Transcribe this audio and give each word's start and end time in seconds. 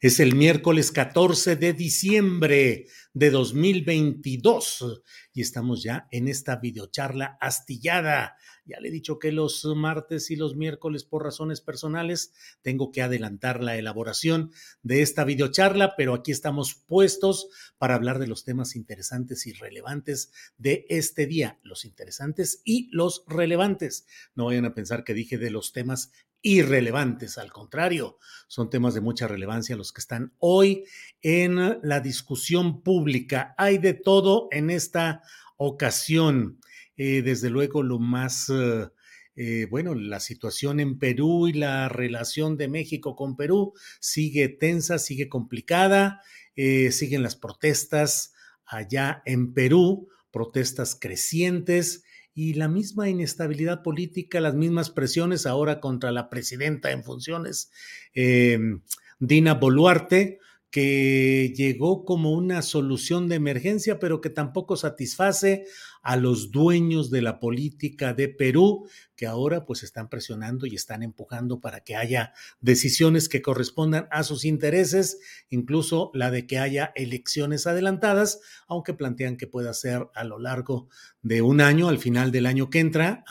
Es 0.00 0.20
el 0.20 0.34
miércoles 0.34 0.92
14 0.92 1.56
de 1.56 1.72
diciembre 1.72 2.86
de 3.14 3.30
2022 3.30 5.02
y 5.32 5.40
estamos 5.40 5.82
ya 5.82 6.06
en 6.10 6.28
esta 6.28 6.56
videocharla 6.56 7.38
astillada. 7.40 8.36
Ya 8.66 8.78
le 8.78 8.88
he 8.88 8.90
dicho 8.90 9.18
que 9.18 9.32
los 9.32 9.64
martes 9.64 10.30
y 10.30 10.36
los 10.36 10.54
miércoles 10.54 11.04
por 11.04 11.24
razones 11.24 11.62
personales 11.62 12.34
tengo 12.60 12.90
que 12.92 13.00
adelantar 13.00 13.62
la 13.62 13.78
elaboración 13.78 14.50
de 14.82 15.00
esta 15.00 15.24
videocharla, 15.24 15.94
pero 15.96 16.12
aquí 16.12 16.30
estamos 16.30 16.74
puestos 16.74 17.48
para 17.78 17.94
hablar 17.94 18.18
de 18.18 18.26
los 18.26 18.44
temas 18.44 18.76
interesantes 18.76 19.46
y 19.46 19.54
relevantes 19.54 20.30
de 20.58 20.84
este 20.90 21.26
día, 21.26 21.58
los 21.62 21.86
interesantes 21.86 22.60
y 22.64 22.90
los 22.92 23.24
relevantes. 23.28 24.06
No 24.34 24.46
vayan 24.46 24.66
a 24.66 24.74
pensar 24.74 25.04
que 25.04 25.14
dije 25.14 25.38
de 25.38 25.50
los 25.50 25.72
temas 25.72 26.12
irrelevantes, 26.46 27.38
al 27.38 27.52
contrario, 27.52 28.18
son 28.46 28.70
temas 28.70 28.94
de 28.94 29.00
mucha 29.00 29.26
relevancia 29.26 29.74
los 29.74 29.92
que 29.92 30.00
están 30.00 30.32
hoy 30.38 30.84
en 31.20 31.80
la 31.82 31.98
discusión 31.98 32.84
pública. 32.84 33.56
Hay 33.58 33.78
de 33.78 33.94
todo 33.94 34.46
en 34.52 34.70
esta 34.70 35.22
ocasión. 35.56 36.60
Eh, 36.96 37.22
desde 37.22 37.50
luego, 37.50 37.82
lo 37.82 37.98
más, 37.98 38.48
eh, 38.48 38.86
eh, 39.34 39.66
bueno, 39.68 39.96
la 39.96 40.20
situación 40.20 40.78
en 40.78 41.00
Perú 41.00 41.48
y 41.48 41.52
la 41.52 41.88
relación 41.88 42.56
de 42.56 42.68
México 42.68 43.16
con 43.16 43.36
Perú 43.36 43.72
sigue 43.98 44.48
tensa, 44.48 45.00
sigue 45.00 45.28
complicada, 45.28 46.22
siguen 46.54 47.22
las 47.22 47.34
protestas 47.34 48.32
allá 48.64 49.20
en 49.26 49.52
Perú, 49.52 50.08
protestas 50.30 50.94
crecientes 50.98 52.04
y 52.36 52.52
la 52.52 52.68
misma 52.68 53.08
inestabilidad 53.08 53.82
política, 53.82 54.40
las 54.40 54.54
mismas 54.54 54.90
presiones 54.90 55.46
ahora 55.46 55.80
contra 55.80 56.12
la 56.12 56.28
presidenta 56.28 56.92
en 56.92 57.02
funciones, 57.02 57.72
em, 58.12 58.82
Dina 59.18 59.54
Boluarte, 59.54 60.38
que 60.70 61.54
llegó 61.56 62.04
como 62.04 62.32
una 62.32 62.60
solución 62.60 63.30
de 63.30 63.36
emergencia, 63.36 63.98
pero 63.98 64.20
que 64.20 64.28
tampoco 64.28 64.76
satisface 64.76 65.64
a 66.06 66.14
los 66.16 66.52
dueños 66.52 67.10
de 67.10 67.20
la 67.20 67.40
política 67.40 68.14
de 68.14 68.28
Perú, 68.28 68.88
que 69.16 69.26
ahora 69.26 69.66
pues 69.66 69.82
están 69.82 70.08
presionando 70.08 70.64
y 70.64 70.76
están 70.76 71.02
empujando 71.02 71.60
para 71.60 71.80
que 71.80 71.96
haya 71.96 72.32
decisiones 72.60 73.28
que 73.28 73.42
correspondan 73.42 74.06
a 74.12 74.22
sus 74.22 74.44
intereses, 74.44 75.18
incluso 75.50 76.12
la 76.14 76.30
de 76.30 76.46
que 76.46 76.60
haya 76.60 76.92
elecciones 76.94 77.66
adelantadas, 77.66 78.40
aunque 78.68 78.94
plantean 78.94 79.36
que 79.36 79.48
pueda 79.48 79.74
ser 79.74 80.06
a 80.14 80.22
lo 80.22 80.38
largo 80.38 80.88
de 81.22 81.42
un 81.42 81.60
año, 81.60 81.88
al 81.88 81.98
final 81.98 82.30
del 82.30 82.46
año 82.46 82.70
que 82.70 82.78
entra, 82.78 83.24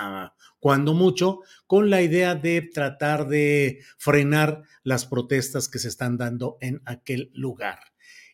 cuando 0.60 0.94
mucho, 0.94 1.40
con 1.68 1.90
la 1.90 2.02
idea 2.02 2.36
de 2.36 2.62
tratar 2.62 3.30
de 3.30 3.80
frenar 3.98 4.64
las 4.84 5.06
protestas 5.06 5.70
que 5.70 5.80
se 5.80 5.88
están 5.88 6.18
dando 6.18 6.58
en 6.60 6.82
aquel 6.84 7.32
lugar. 7.34 7.80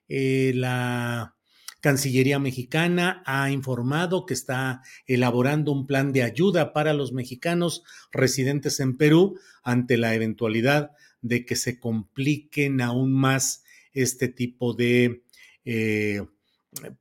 Eh, 0.07 0.51
la 0.55 1.35
Cancillería 1.81 2.37
mexicana 2.37 3.23
ha 3.25 3.49
informado 3.49 4.27
que 4.27 4.35
está 4.35 4.83
elaborando 5.07 5.71
un 5.71 5.87
plan 5.87 6.13
de 6.13 6.21
ayuda 6.21 6.73
para 6.73 6.93
los 6.93 7.11
mexicanos 7.11 7.83
residentes 8.11 8.79
en 8.79 8.97
Perú 8.97 9.39
ante 9.63 9.97
la 9.97 10.13
eventualidad 10.13 10.91
de 11.21 11.43
que 11.43 11.55
se 11.55 11.79
compliquen 11.79 12.81
aún 12.81 13.11
más 13.11 13.63
este 13.93 14.27
tipo 14.27 14.73
de 14.73 15.23
eh, 15.65 16.21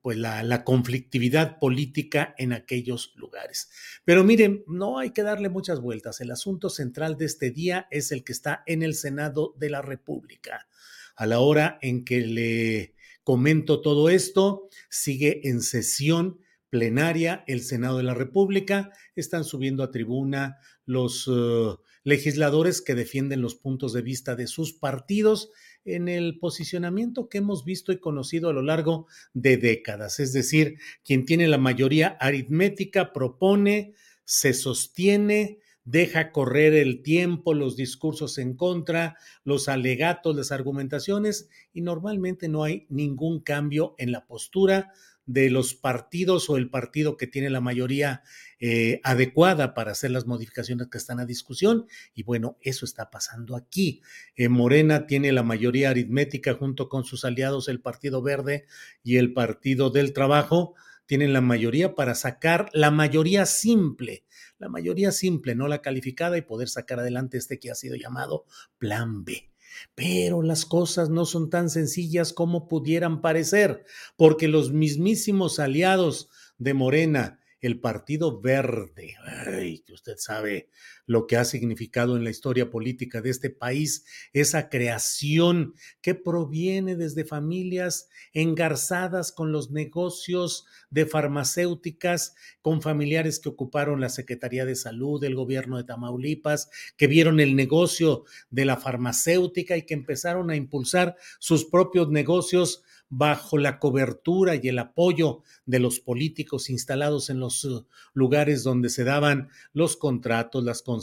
pues 0.00 0.16
la, 0.16 0.42
la, 0.42 0.64
conflictividad 0.64 1.58
política 1.58 2.34
en 2.38 2.52
aquellos 2.52 3.12
lugares. 3.16 3.70
Pero 4.04 4.24
miren, 4.24 4.64
no 4.66 4.98
hay 4.98 5.10
que 5.10 5.22
darle 5.22 5.48
muchas 5.48 5.80
vueltas. 5.80 6.20
El 6.20 6.30
asunto 6.30 6.70
central 6.70 7.16
de 7.16 7.26
este 7.26 7.50
día 7.50 7.86
es 7.90 8.10
el 8.12 8.24
que 8.24 8.32
está 8.32 8.64
en 8.66 8.82
el 8.82 8.94
Senado 8.94 9.54
de 9.58 9.70
la 9.70 9.82
República. 9.82 10.66
A 11.14 11.26
la 11.26 11.38
hora 11.40 11.78
en 11.82 12.04
que 12.04 12.20
le 12.20 12.94
comento 13.24 13.80
todo 13.80 14.08
esto, 14.08 14.68
sigue 14.88 15.48
en 15.48 15.60
sesión 15.60 16.40
plenaria 16.70 17.44
el 17.46 17.62
Senado 17.62 17.98
de 17.98 18.04
la 18.04 18.14
República. 18.14 18.92
Están 19.16 19.44
subiendo 19.44 19.82
a 19.82 19.90
tribuna 19.90 20.58
los 20.86 21.28
uh, 21.28 21.78
legisladores 22.04 22.80
que 22.80 22.94
defienden 22.94 23.42
los 23.42 23.54
puntos 23.54 23.92
de 23.92 24.02
vista 24.02 24.36
de 24.36 24.46
sus 24.46 24.72
partidos 24.72 25.50
en 25.84 26.08
el 26.08 26.38
posicionamiento 26.38 27.28
que 27.28 27.38
hemos 27.38 27.64
visto 27.64 27.92
y 27.92 27.98
conocido 27.98 28.48
a 28.48 28.52
lo 28.52 28.62
largo 28.62 29.06
de 29.34 29.56
décadas. 29.56 30.20
Es 30.20 30.32
decir, 30.32 30.78
quien 31.04 31.24
tiene 31.24 31.48
la 31.48 31.58
mayoría 31.58 32.16
aritmética 32.20 33.12
propone, 33.12 33.94
se 34.24 34.52
sostiene, 34.52 35.59
deja 35.84 36.32
correr 36.32 36.74
el 36.74 37.02
tiempo, 37.02 37.54
los 37.54 37.76
discursos 37.76 38.38
en 38.38 38.54
contra, 38.54 39.16
los 39.44 39.68
alegatos, 39.68 40.36
las 40.36 40.52
argumentaciones 40.52 41.48
y 41.72 41.80
normalmente 41.80 42.48
no 42.48 42.64
hay 42.64 42.86
ningún 42.88 43.40
cambio 43.40 43.94
en 43.98 44.12
la 44.12 44.26
postura 44.26 44.92
de 45.26 45.48
los 45.48 45.74
partidos 45.74 46.50
o 46.50 46.56
el 46.56 46.70
partido 46.70 47.16
que 47.16 47.28
tiene 47.28 47.50
la 47.50 47.60
mayoría 47.60 48.22
eh, 48.58 49.00
adecuada 49.04 49.74
para 49.74 49.92
hacer 49.92 50.10
las 50.10 50.26
modificaciones 50.26 50.88
que 50.88 50.98
están 50.98 51.20
a 51.20 51.26
discusión. 51.26 51.86
Y 52.14 52.24
bueno, 52.24 52.58
eso 52.62 52.84
está 52.84 53.10
pasando 53.10 53.54
aquí. 53.54 54.02
Eh, 54.34 54.48
Morena 54.48 55.06
tiene 55.06 55.30
la 55.30 55.44
mayoría 55.44 55.90
aritmética 55.90 56.54
junto 56.54 56.88
con 56.88 57.04
sus 57.04 57.24
aliados, 57.24 57.68
el 57.68 57.80
Partido 57.80 58.22
Verde 58.22 58.66
y 59.04 59.18
el 59.18 59.32
Partido 59.32 59.90
del 59.90 60.12
Trabajo, 60.12 60.74
tienen 61.06 61.32
la 61.32 61.40
mayoría 61.40 61.96
para 61.96 62.14
sacar 62.14 62.68
la 62.72 62.92
mayoría 62.92 63.44
simple, 63.44 64.24
la 64.60 64.68
mayoría 64.68 65.10
simple, 65.10 65.56
no 65.56 65.66
la 65.66 65.82
calificada, 65.82 66.38
y 66.38 66.42
poder 66.42 66.68
sacar 66.68 67.00
adelante 67.00 67.38
este 67.38 67.58
que 67.58 67.70
ha 67.70 67.74
sido 67.74 67.96
llamado 67.96 68.44
Plan 68.78 69.24
B. 69.24 69.50
Pero 69.94 70.42
las 70.42 70.66
cosas 70.66 71.08
no 71.08 71.24
son 71.24 71.48
tan 71.48 71.70
sencillas 71.70 72.32
como 72.32 72.68
pudieran 72.68 73.22
parecer, 73.22 73.84
porque 74.16 74.48
los 74.48 74.72
mismísimos 74.72 75.58
aliados 75.58 76.28
de 76.58 76.74
Morena, 76.74 77.40
el 77.60 77.80
Partido 77.80 78.40
Verde, 78.40 79.16
ay, 79.46 79.80
que 79.80 79.94
usted 79.94 80.16
sabe 80.18 80.68
lo 81.10 81.26
que 81.26 81.36
ha 81.36 81.44
significado 81.44 82.16
en 82.16 82.22
la 82.22 82.30
historia 82.30 82.70
política 82.70 83.20
de 83.20 83.30
este 83.30 83.50
país, 83.50 84.04
esa 84.32 84.68
creación 84.68 85.74
que 86.02 86.14
proviene 86.14 86.94
desde 86.94 87.24
familias 87.24 88.08
engarzadas 88.32 89.32
con 89.32 89.50
los 89.50 89.72
negocios 89.72 90.66
de 90.88 91.06
farmacéuticas, 91.06 92.36
con 92.62 92.80
familiares 92.80 93.40
que 93.40 93.48
ocuparon 93.48 94.00
la 94.00 94.08
Secretaría 94.08 94.64
de 94.64 94.76
Salud 94.76 95.20
del 95.20 95.34
gobierno 95.34 95.78
de 95.78 95.84
Tamaulipas, 95.84 96.70
que 96.96 97.08
vieron 97.08 97.40
el 97.40 97.56
negocio 97.56 98.22
de 98.50 98.66
la 98.66 98.76
farmacéutica 98.76 99.76
y 99.76 99.82
que 99.82 99.94
empezaron 99.94 100.48
a 100.50 100.54
impulsar 100.54 101.16
sus 101.40 101.64
propios 101.64 102.08
negocios 102.08 102.84
bajo 103.10 103.58
la 103.58 103.80
cobertura 103.80 104.54
y 104.54 104.68
el 104.68 104.78
apoyo 104.78 105.42
de 105.66 105.80
los 105.80 105.98
políticos 105.98 106.70
instalados 106.70 107.28
en 107.28 107.40
los 107.40 107.64
uh, 107.64 107.84
lugares 108.14 108.62
donde 108.62 108.88
se 108.88 109.02
daban 109.02 109.48
los 109.72 109.96
contratos, 109.96 110.62
las 110.62 110.80
concesiones, 110.80 110.99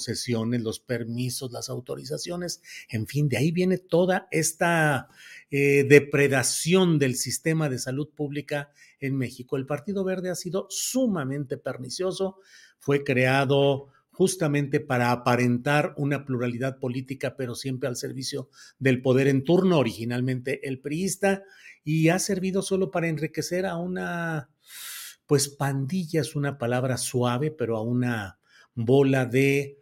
los 0.64 0.80
permisos, 0.80 1.52
las 1.52 1.70
autorizaciones, 1.70 2.62
en 2.90 3.08
fin, 3.08 3.30
de 3.30 3.38
ahí 3.38 3.52
viene 3.52 3.78
toda 3.78 4.28
esta 4.32 5.10
eh, 5.52 5.86
depredación 5.88 7.00
del 7.00 7.16
sistema 7.16 7.70
de 7.70 7.80
salud 7.80 8.10
pública 8.10 8.72
en 9.00 9.18
México. 9.18 9.58
El 9.58 9.66
Partido 9.66 10.04
Verde 10.04 10.30
ha 10.30 10.36
sido 10.36 10.68
sumamente 10.70 11.58
pernicioso, 11.58 12.40
fue 12.80 13.04
creado 13.04 13.90
justamente 14.18 14.80
para 14.80 15.12
aparentar 15.12 15.94
una 15.96 16.26
pluralidad 16.26 16.80
política, 16.80 17.36
pero 17.38 17.54
siempre 17.54 17.88
al 17.88 17.96
servicio 17.96 18.50
del 18.80 19.04
poder 19.04 19.28
en 19.28 19.44
turno, 19.44 19.78
originalmente 19.78 20.68
el 20.68 20.80
priista, 20.80 21.44
y 21.84 22.10
ha 22.10 22.18
servido 22.18 22.64
solo 22.64 22.90
para 22.90 23.10
enriquecer 23.10 23.68
a 23.68 23.78
una, 23.78 24.50
pues 25.28 25.50
pandilla 25.50 26.22
es 26.22 26.36
una 26.36 26.58
palabra 26.58 26.98
suave, 26.98 27.52
pero 27.52 27.78
a 27.78 27.84
una 27.84 28.40
bola 28.74 29.28
de 29.28 29.78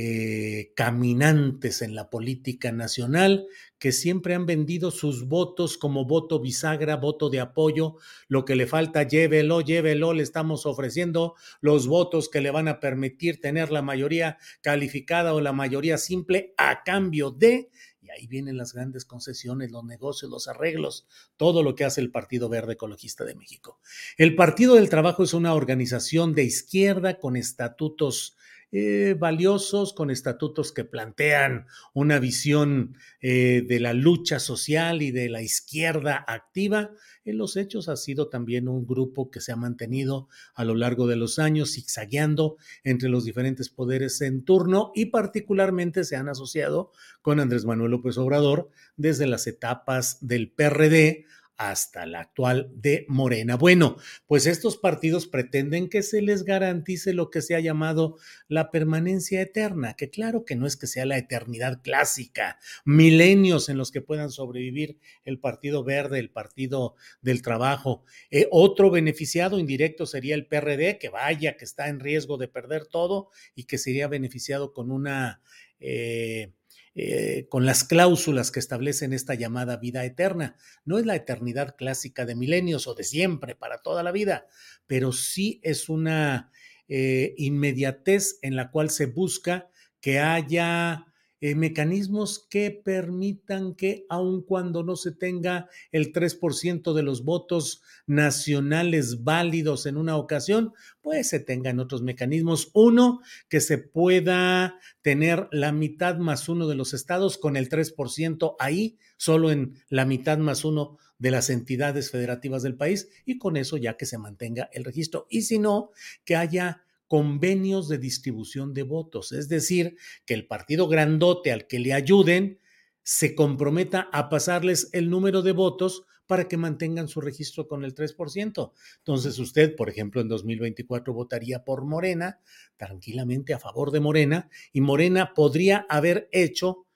eh, 0.00 0.70
caminantes 0.76 1.82
en 1.82 1.96
la 1.96 2.08
política 2.08 2.70
nacional 2.70 3.48
que 3.80 3.90
siempre 3.90 4.36
han 4.36 4.46
vendido 4.46 4.92
sus 4.92 5.26
votos 5.26 5.76
como 5.76 6.04
voto 6.04 6.38
bisagra, 6.38 6.94
voto 6.94 7.30
de 7.30 7.40
apoyo. 7.40 7.96
Lo 8.28 8.44
que 8.44 8.54
le 8.54 8.68
falta, 8.68 9.02
llévelo, 9.02 9.60
llévelo, 9.60 10.12
le 10.12 10.22
estamos 10.22 10.66
ofreciendo 10.66 11.34
los 11.60 11.88
votos 11.88 12.28
que 12.28 12.40
le 12.40 12.52
van 12.52 12.68
a 12.68 12.78
permitir 12.78 13.40
tener 13.40 13.72
la 13.72 13.82
mayoría 13.82 14.38
calificada 14.60 15.34
o 15.34 15.40
la 15.40 15.52
mayoría 15.52 15.98
simple 15.98 16.54
a 16.58 16.84
cambio 16.84 17.32
de... 17.32 17.68
Y 18.00 18.10
ahí 18.10 18.28
vienen 18.28 18.56
las 18.56 18.74
grandes 18.74 19.04
concesiones, 19.04 19.72
los 19.72 19.84
negocios, 19.84 20.30
los 20.30 20.46
arreglos, 20.46 21.08
todo 21.36 21.64
lo 21.64 21.74
que 21.74 21.84
hace 21.84 22.00
el 22.00 22.12
Partido 22.12 22.48
Verde 22.48 22.74
Ecologista 22.74 23.24
de 23.24 23.34
México. 23.34 23.80
El 24.16 24.36
Partido 24.36 24.76
del 24.76 24.88
Trabajo 24.88 25.24
es 25.24 25.34
una 25.34 25.54
organización 25.54 26.34
de 26.34 26.44
izquierda 26.44 27.18
con 27.18 27.36
estatutos 27.36 28.36
eh, 28.70 29.16
valiosos, 29.18 29.94
con 29.94 30.10
estatutos 30.10 30.72
que 30.72 30.84
plantean 30.84 31.66
una 31.94 32.18
visión 32.18 32.96
eh, 33.20 33.64
de 33.66 33.80
la 33.80 33.94
lucha 33.94 34.38
social 34.38 35.00
y 35.00 35.10
de 35.10 35.30
la 35.30 35.40
izquierda 35.40 36.22
activa. 36.28 36.90
En 37.24 37.38
los 37.38 37.56
hechos 37.56 37.88
ha 37.88 37.96
sido 37.96 38.28
también 38.28 38.68
un 38.68 38.86
grupo 38.86 39.30
que 39.30 39.40
se 39.40 39.52
ha 39.52 39.56
mantenido 39.56 40.28
a 40.54 40.64
lo 40.64 40.74
largo 40.74 41.06
de 41.06 41.16
los 41.16 41.38
años 41.38 41.72
zigzagueando 41.74 42.56
entre 42.84 43.08
los 43.08 43.24
diferentes 43.24 43.70
poderes 43.70 44.20
en 44.20 44.44
turno 44.44 44.92
y 44.94 45.06
particularmente 45.06 46.04
se 46.04 46.16
han 46.16 46.28
asociado 46.28 46.92
con 47.22 47.40
Andrés 47.40 47.64
Manuel 47.64 47.92
López 47.92 48.18
Obrador 48.18 48.70
desde 48.96 49.26
las 49.26 49.46
etapas 49.46 50.18
del 50.20 50.50
PRD 50.50 51.24
hasta 51.58 52.06
la 52.06 52.20
actual 52.20 52.70
de 52.72 53.04
Morena. 53.08 53.56
Bueno, 53.56 53.96
pues 54.26 54.46
estos 54.46 54.76
partidos 54.76 55.26
pretenden 55.26 55.88
que 55.88 56.04
se 56.04 56.22
les 56.22 56.44
garantice 56.44 57.12
lo 57.12 57.30
que 57.30 57.42
se 57.42 57.56
ha 57.56 57.60
llamado 57.60 58.16
la 58.46 58.70
permanencia 58.70 59.42
eterna, 59.42 59.94
que 59.94 60.08
claro 60.08 60.44
que 60.44 60.54
no 60.54 60.66
es 60.66 60.76
que 60.76 60.86
sea 60.86 61.04
la 61.04 61.18
eternidad 61.18 61.82
clásica, 61.82 62.58
milenios 62.84 63.68
en 63.68 63.76
los 63.76 63.90
que 63.90 64.00
puedan 64.00 64.30
sobrevivir 64.30 64.98
el 65.24 65.40
Partido 65.40 65.82
Verde, 65.82 66.20
el 66.20 66.30
Partido 66.30 66.94
del 67.22 67.42
Trabajo. 67.42 68.04
Eh, 68.30 68.46
otro 68.52 68.90
beneficiado 68.90 69.58
indirecto 69.58 70.06
sería 70.06 70.36
el 70.36 70.46
PRD, 70.46 70.98
que 70.98 71.08
vaya, 71.08 71.56
que 71.56 71.64
está 71.64 71.88
en 71.88 71.98
riesgo 71.98 72.38
de 72.38 72.46
perder 72.46 72.86
todo 72.86 73.30
y 73.56 73.64
que 73.64 73.78
sería 73.78 74.06
beneficiado 74.06 74.72
con 74.72 74.92
una... 74.92 75.42
Eh, 75.80 76.52
eh, 77.00 77.46
con 77.48 77.64
las 77.64 77.84
cláusulas 77.84 78.50
que 78.50 78.58
establecen 78.58 79.12
esta 79.12 79.34
llamada 79.34 79.76
vida 79.76 80.04
eterna. 80.04 80.56
No 80.84 80.98
es 80.98 81.06
la 81.06 81.14
eternidad 81.14 81.76
clásica 81.76 82.26
de 82.26 82.34
milenios 82.34 82.88
o 82.88 82.94
de 82.96 83.04
siempre, 83.04 83.54
para 83.54 83.82
toda 83.82 84.02
la 84.02 84.10
vida, 84.10 84.48
pero 84.88 85.12
sí 85.12 85.60
es 85.62 85.88
una 85.88 86.50
eh, 86.88 87.34
inmediatez 87.36 88.40
en 88.42 88.56
la 88.56 88.72
cual 88.72 88.90
se 88.90 89.06
busca 89.06 89.70
que 90.00 90.18
haya 90.18 91.07
eh, 91.40 91.54
mecanismos 91.54 92.46
que 92.50 92.70
permitan 92.70 93.74
que, 93.74 94.06
aun 94.08 94.42
cuando 94.42 94.82
no 94.82 94.96
se 94.96 95.12
tenga 95.12 95.68
el 95.92 96.12
3% 96.12 96.94
de 96.94 97.02
los 97.02 97.24
votos 97.24 97.82
nacionales 98.06 99.22
válidos 99.22 99.86
en 99.86 99.96
una 99.96 100.16
ocasión, 100.16 100.72
pues 101.00 101.28
se 101.28 101.40
tengan 101.40 101.78
otros 101.78 102.02
mecanismos. 102.02 102.70
Uno, 102.74 103.20
que 103.48 103.60
se 103.60 103.78
pueda 103.78 104.78
tener 105.02 105.48
la 105.52 105.72
mitad 105.72 106.18
más 106.18 106.48
uno 106.48 106.66
de 106.66 106.74
los 106.74 106.94
estados 106.94 107.38
con 107.38 107.56
el 107.56 107.68
3% 107.68 108.56
ahí, 108.58 108.98
solo 109.16 109.50
en 109.50 109.74
la 109.88 110.04
mitad 110.04 110.38
más 110.38 110.64
uno 110.64 110.98
de 111.18 111.30
las 111.30 111.50
entidades 111.50 112.10
federativas 112.10 112.62
del 112.62 112.76
país, 112.76 113.08
y 113.24 113.38
con 113.38 113.56
eso 113.56 113.76
ya 113.76 113.96
que 113.96 114.06
se 114.06 114.18
mantenga 114.18 114.68
el 114.72 114.84
registro. 114.84 115.26
Y 115.30 115.42
si 115.42 115.58
no, 115.58 115.90
que 116.24 116.36
haya 116.36 116.84
convenios 117.08 117.88
de 117.88 117.98
distribución 117.98 118.74
de 118.74 118.84
votos, 118.84 119.32
es 119.32 119.48
decir, 119.48 119.96
que 120.24 120.34
el 120.34 120.46
partido 120.46 120.88
grandote 120.88 121.50
al 121.50 121.66
que 121.66 121.78
le 121.78 121.94
ayuden 121.94 122.60
se 123.02 123.34
comprometa 123.34 124.08
a 124.12 124.28
pasarles 124.28 124.90
el 124.92 125.08
número 125.08 125.42
de 125.42 125.52
votos 125.52 126.04
para 126.26 126.46
que 126.46 126.58
mantengan 126.58 127.08
su 127.08 127.22
registro 127.22 127.66
con 127.66 127.84
el 127.84 127.94
3%. 127.94 128.72
Entonces 128.98 129.38
usted, 129.38 129.74
por 129.74 129.88
ejemplo, 129.88 130.20
en 130.20 130.28
2024 130.28 131.14
votaría 131.14 131.64
por 131.64 131.86
Morena, 131.86 132.38
tranquilamente 132.76 133.54
a 133.54 133.58
favor 133.58 133.90
de 133.90 134.00
Morena, 134.00 134.50
y 134.74 134.82
Morena 134.82 135.32
podría 135.34 135.86
haber 135.88 136.28
hecho, 136.30 136.86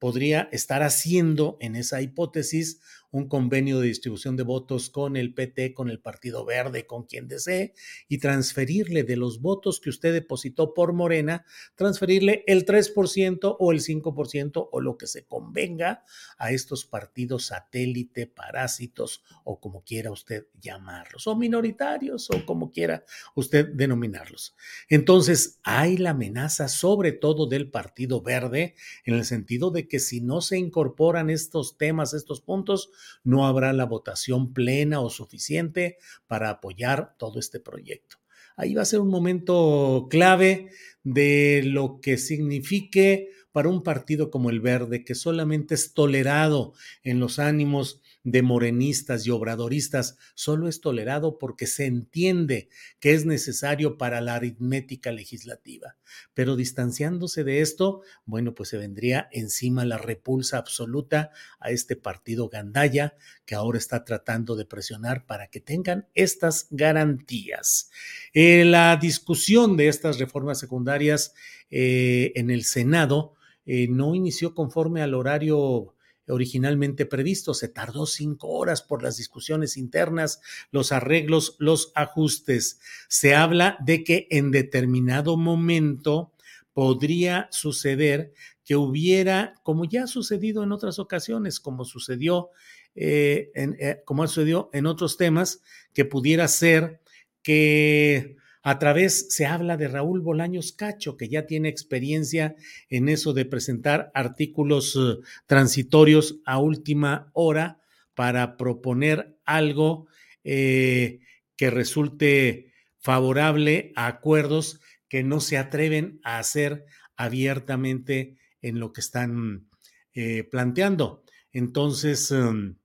podría 0.00 0.48
estar 0.50 0.82
haciendo 0.82 1.56
en 1.60 1.76
esa 1.76 2.02
hipótesis 2.02 2.80
un 3.10 3.28
convenio 3.28 3.80
de 3.80 3.88
distribución 3.88 4.36
de 4.36 4.42
votos 4.42 4.90
con 4.90 5.16
el 5.16 5.34
PT, 5.34 5.74
con 5.74 5.90
el 5.90 6.00
Partido 6.00 6.44
Verde, 6.44 6.86
con 6.86 7.04
quien 7.04 7.28
desee, 7.28 7.74
y 8.08 8.18
transferirle 8.18 9.02
de 9.04 9.16
los 9.16 9.40
votos 9.40 9.80
que 9.80 9.90
usted 9.90 10.12
depositó 10.12 10.74
por 10.74 10.92
Morena, 10.92 11.44
transferirle 11.74 12.44
el 12.46 12.64
3% 12.64 13.56
o 13.58 13.72
el 13.72 13.80
5% 13.80 14.68
o 14.70 14.80
lo 14.80 14.96
que 14.96 15.06
se 15.06 15.26
convenga 15.26 16.04
a 16.38 16.52
estos 16.52 16.84
partidos 16.84 17.46
satélite, 17.46 18.26
parásitos 18.26 19.22
o 19.44 19.60
como 19.60 19.82
quiera 19.82 20.10
usted 20.10 20.46
llamarlos, 20.60 21.26
o 21.26 21.36
minoritarios 21.36 22.30
o 22.30 22.46
como 22.46 22.70
quiera 22.70 23.04
usted 23.34 23.68
denominarlos. 23.74 24.54
Entonces, 24.88 25.58
hay 25.62 25.96
la 25.96 26.10
amenaza 26.10 26.68
sobre 26.68 27.12
todo 27.12 27.46
del 27.46 27.70
Partido 27.70 28.22
Verde 28.22 28.74
en 29.04 29.14
el 29.14 29.24
sentido 29.24 29.70
de 29.70 29.88
que 29.88 29.98
si 29.98 30.20
no 30.20 30.40
se 30.40 30.58
incorporan 30.58 31.30
estos 31.30 31.76
temas, 31.76 32.14
estos 32.14 32.40
puntos, 32.40 32.90
no 33.24 33.46
habrá 33.46 33.72
la 33.72 33.84
votación 33.84 34.52
plena 34.52 35.00
o 35.00 35.10
suficiente 35.10 35.98
para 36.26 36.50
apoyar 36.50 37.14
todo 37.18 37.38
este 37.38 37.60
proyecto. 37.60 38.16
Ahí 38.56 38.74
va 38.74 38.82
a 38.82 38.86
ser 38.86 39.00
un 39.00 39.08
momento 39.08 40.06
clave 40.10 40.70
de 41.02 41.62
lo 41.64 42.00
que 42.00 42.18
signifique 42.18 43.30
para 43.52 43.68
un 43.68 43.82
partido 43.82 44.30
como 44.30 44.50
el 44.50 44.60
Verde, 44.60 45.04
que 45.04 45.14
solamente 45.14 45.74
es 45.74 45.94
tolerado 45.94 46.72
en 47.02 47.20
los 47.20 47.38
ánimos 47.38 48.00
de 48.22 48.42
morenistas 48.42 49.26
y 49.26 49.30
obradoristas 49.30 50.18
solo 50.34 50.68
es 50.68 50.80
tolerado 50.80 51.38
porque 51.38 51.66
se 51.66 51.86
entiende 51.86 52.68
que 52.98 53.14
es 53.14 53.24
necesario 53.24 53.96
para 53.96 54.20
la 54.20 54.34
aritmética 54.34 55.10
legislativa. 55.10 55.96
Pero 56.34 56.56
distanciándose 56.56 57.44
de 57.44 57.60
esto, 57.60 58.02
bueno, 58.24 58.54
pues 58.54 58.68
se 58.68 58.78
vendría 58.78 59.28
encima 59.32 59.84
la 59.84 59.98
repulsa 59.98 60.58
absoluta 60.58 61.30
a 61.60 61.70
este 61.70 61.96
partido 61.96 62.48
gandaya 62.48 63.14
que 63.46 63.54
ahora 63.54 63.78
está 63.78 64.04
tratando 64.04 64.56
de 64.56 64.66
presionar 64.66 65.26
para 65.26 65.48
que 65.48 65.60
tengan 65.60 66.06
estas 66.14 66.66
garantías. 66.70 67.90
Eh, 68.32 68.64
la 68.64 68.96
discusión 68.96 69.76
de 69.76 69.88
estas 69.88 70.18
reformas 70.18 70.58
secundarias 70.58 71.34
eh, 71.70 72.32
en 72.34 72.50
el 72.50 72.64
Senado 72.64 73.34
eh, 73.64 73.86
no 73.88 74.14
inició 74.14 74.54
conforme 74.54 75.02
al 75.02 75.14
horario 75.14 75.94
originalmente 76.30 77.06
previsto. 77.06 77.54
Se 77.54 77.68
tardó 77.68 78.06
cinco 78.06 78.48
horas 78.48 78.82
por 78.82 79.02
las 79.02 79.16
discusiones 79.16 79.76
internas, 79.76 80.40
los 80.70 80.92
arreglos, 80.92 81.56
los 81.58 81.92
ajustes. 81.94 82.80
Se 83.08 83.34
habla 83.34 83.76
de 83.84 84.04
que 84.04 84.26
en 84.30 84.50
determinado 84.50 85.36
momento 85.36 86.32
podría 86.72 87.48
suceder 87.50 88.32
que 88.64 88.76
hubiera, 88.76 89.54
como 89.62 89.84
ya 89.84 90.04
ha 90.04 90.06
sucedido 90.06 90.62
en 90.62 90.72
otras 90.72 90.98
ocasiones, 90.98 91.58
como 91.58 91.84
sucedió, 91.84 92.50
eh, 92.94 93.50
en, 93.54 93.76
eh, 93.80 94.02
como 94.04 94.26
sucedió 94.26 94.70
en 94.72 94.86
otros 94.86 95.16
temas, 95.16 95.62
que 95.92 96.04
pudiera 96.04 96.46
ser 96.48 97.00
que 97.42 98.36
a 98.62 98.78
través 98.78 99.34
se 99.34 99.46
habla 99.46 99.76
de 99.76 99.88
Raúl 99.88 100.20
Bolaños 100.20 100.72
Cacho, 100.72 101.16
que 101.16 101.28
ya 101.28 101.46
tiene 101.46 101.68
experiencia 101.68 102.56
en 102.88 103.08
eso 103.08 103.32
de 103.32 103.46
presentar 103.46 104.10
artículos 104.14 104.96
eh, 104.96 105.16
transitorios 105.46 106.40
a 106.44 106.58
última 106.58 107.30
hora 107.32 107.80
para 108.14 108.56
proponer 108.56 109.38
algo 109.46 110.08
eh, 110.44 111.20
que 111.56 111.70
resulte 111.70 112.72
favorable 112.98 113.92
a 113.96 114.08
acuerdos 114.08 114.80
que 115.08 115.22
no 115.22 115.40
se 115.40 115.56
atreven 115.56 116.20
a 116.22 116.38
hacer 116.38 116.84
abiertamente 117.16 118.36
en 118.60 118.78
lo 118.78 118.92
que 118.92 119.00
están 119.00 119.68
eh, 120.12 120.44
planteando. 120.44 121.24
Entonces, 121.52 122.30
em, 122.30 122.76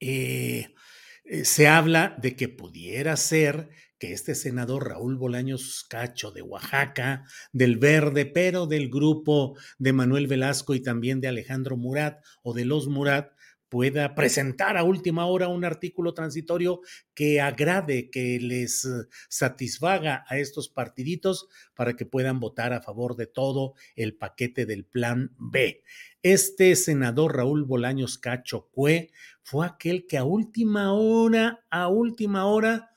se 0.00 1.68
habla 1.68 2.16
de 2.20 2.36
que 2.36 2.48
pudiera 2.48 3.16
ser 3.16 3.68
que 3.98 4.12
este 4.12 4.34
senador 4.34 4.88
Raúl 4.88 5.16
Bolaños 5.16 5.84
Cacho 5.88 6.30
de 6.30 6.42
Oaxaca, 6.42 7.24
del 7.52 7.78
Verde, 7.78 8.26
pero 8.26 8.66
del 8.66 8.90
grupo 8.90 9.56
de 9.78 9.92
Manuel 9.92 10.26
Velasco 10.26 10.74
y 10.74 10.80
también 10.80 11.20
de 11.20 11.28
Alejandro 11.28 11.76
Murat 11.76 12.22
o 12.42 12.52
de 12.52 12.64
los 12.64 12.88
Murat, 12.88 13.32
pueda 13.68 14.14
presentar 14.14 14.76
a 14.76 14.84
última 14.84 15.26
hora 15.26 15.48
un 15.48 15.64
artículo 15.64 16.14
transitorio 16.14 16.80
que 17.14 17.40
agrade, 17.40 18.10
que 18.10 18.38
les 18.40 18.84
eh, 18.84 18.88
satisfaga 19.28 20.24
a 20.28 20.38
estos 20.38 20.68
partiditos 20.68 21.48
para 21.74 21.96
que 21.96 22.06
puedan 22.06 22.38
votar 22.38 22.72
a 22.72 22.80
favor 22.80 23.16
de 23.16 23.26
todo 23.26 23.74
el 23.96 24.16
paquete 24.16 24.66
del 24.66 24.84
plan 24.84 25.34
B. 25.38 25.82
Este 26.22 26.74
senador 26.76 27.36
Raúl 27.36 27.64
Bolaños 27.64 28.18
Cacho 28.18 28.68
Cue 28.70 29.10
fue 29.42 29.66
aquel 29.66 30.06
que 30.06 30.18
a 30.18 30.24
última 30.24 30.92
hora, 30.92 31.64
a 31.70 31.88
última 31.88 32.46
hora, 32.46 32.90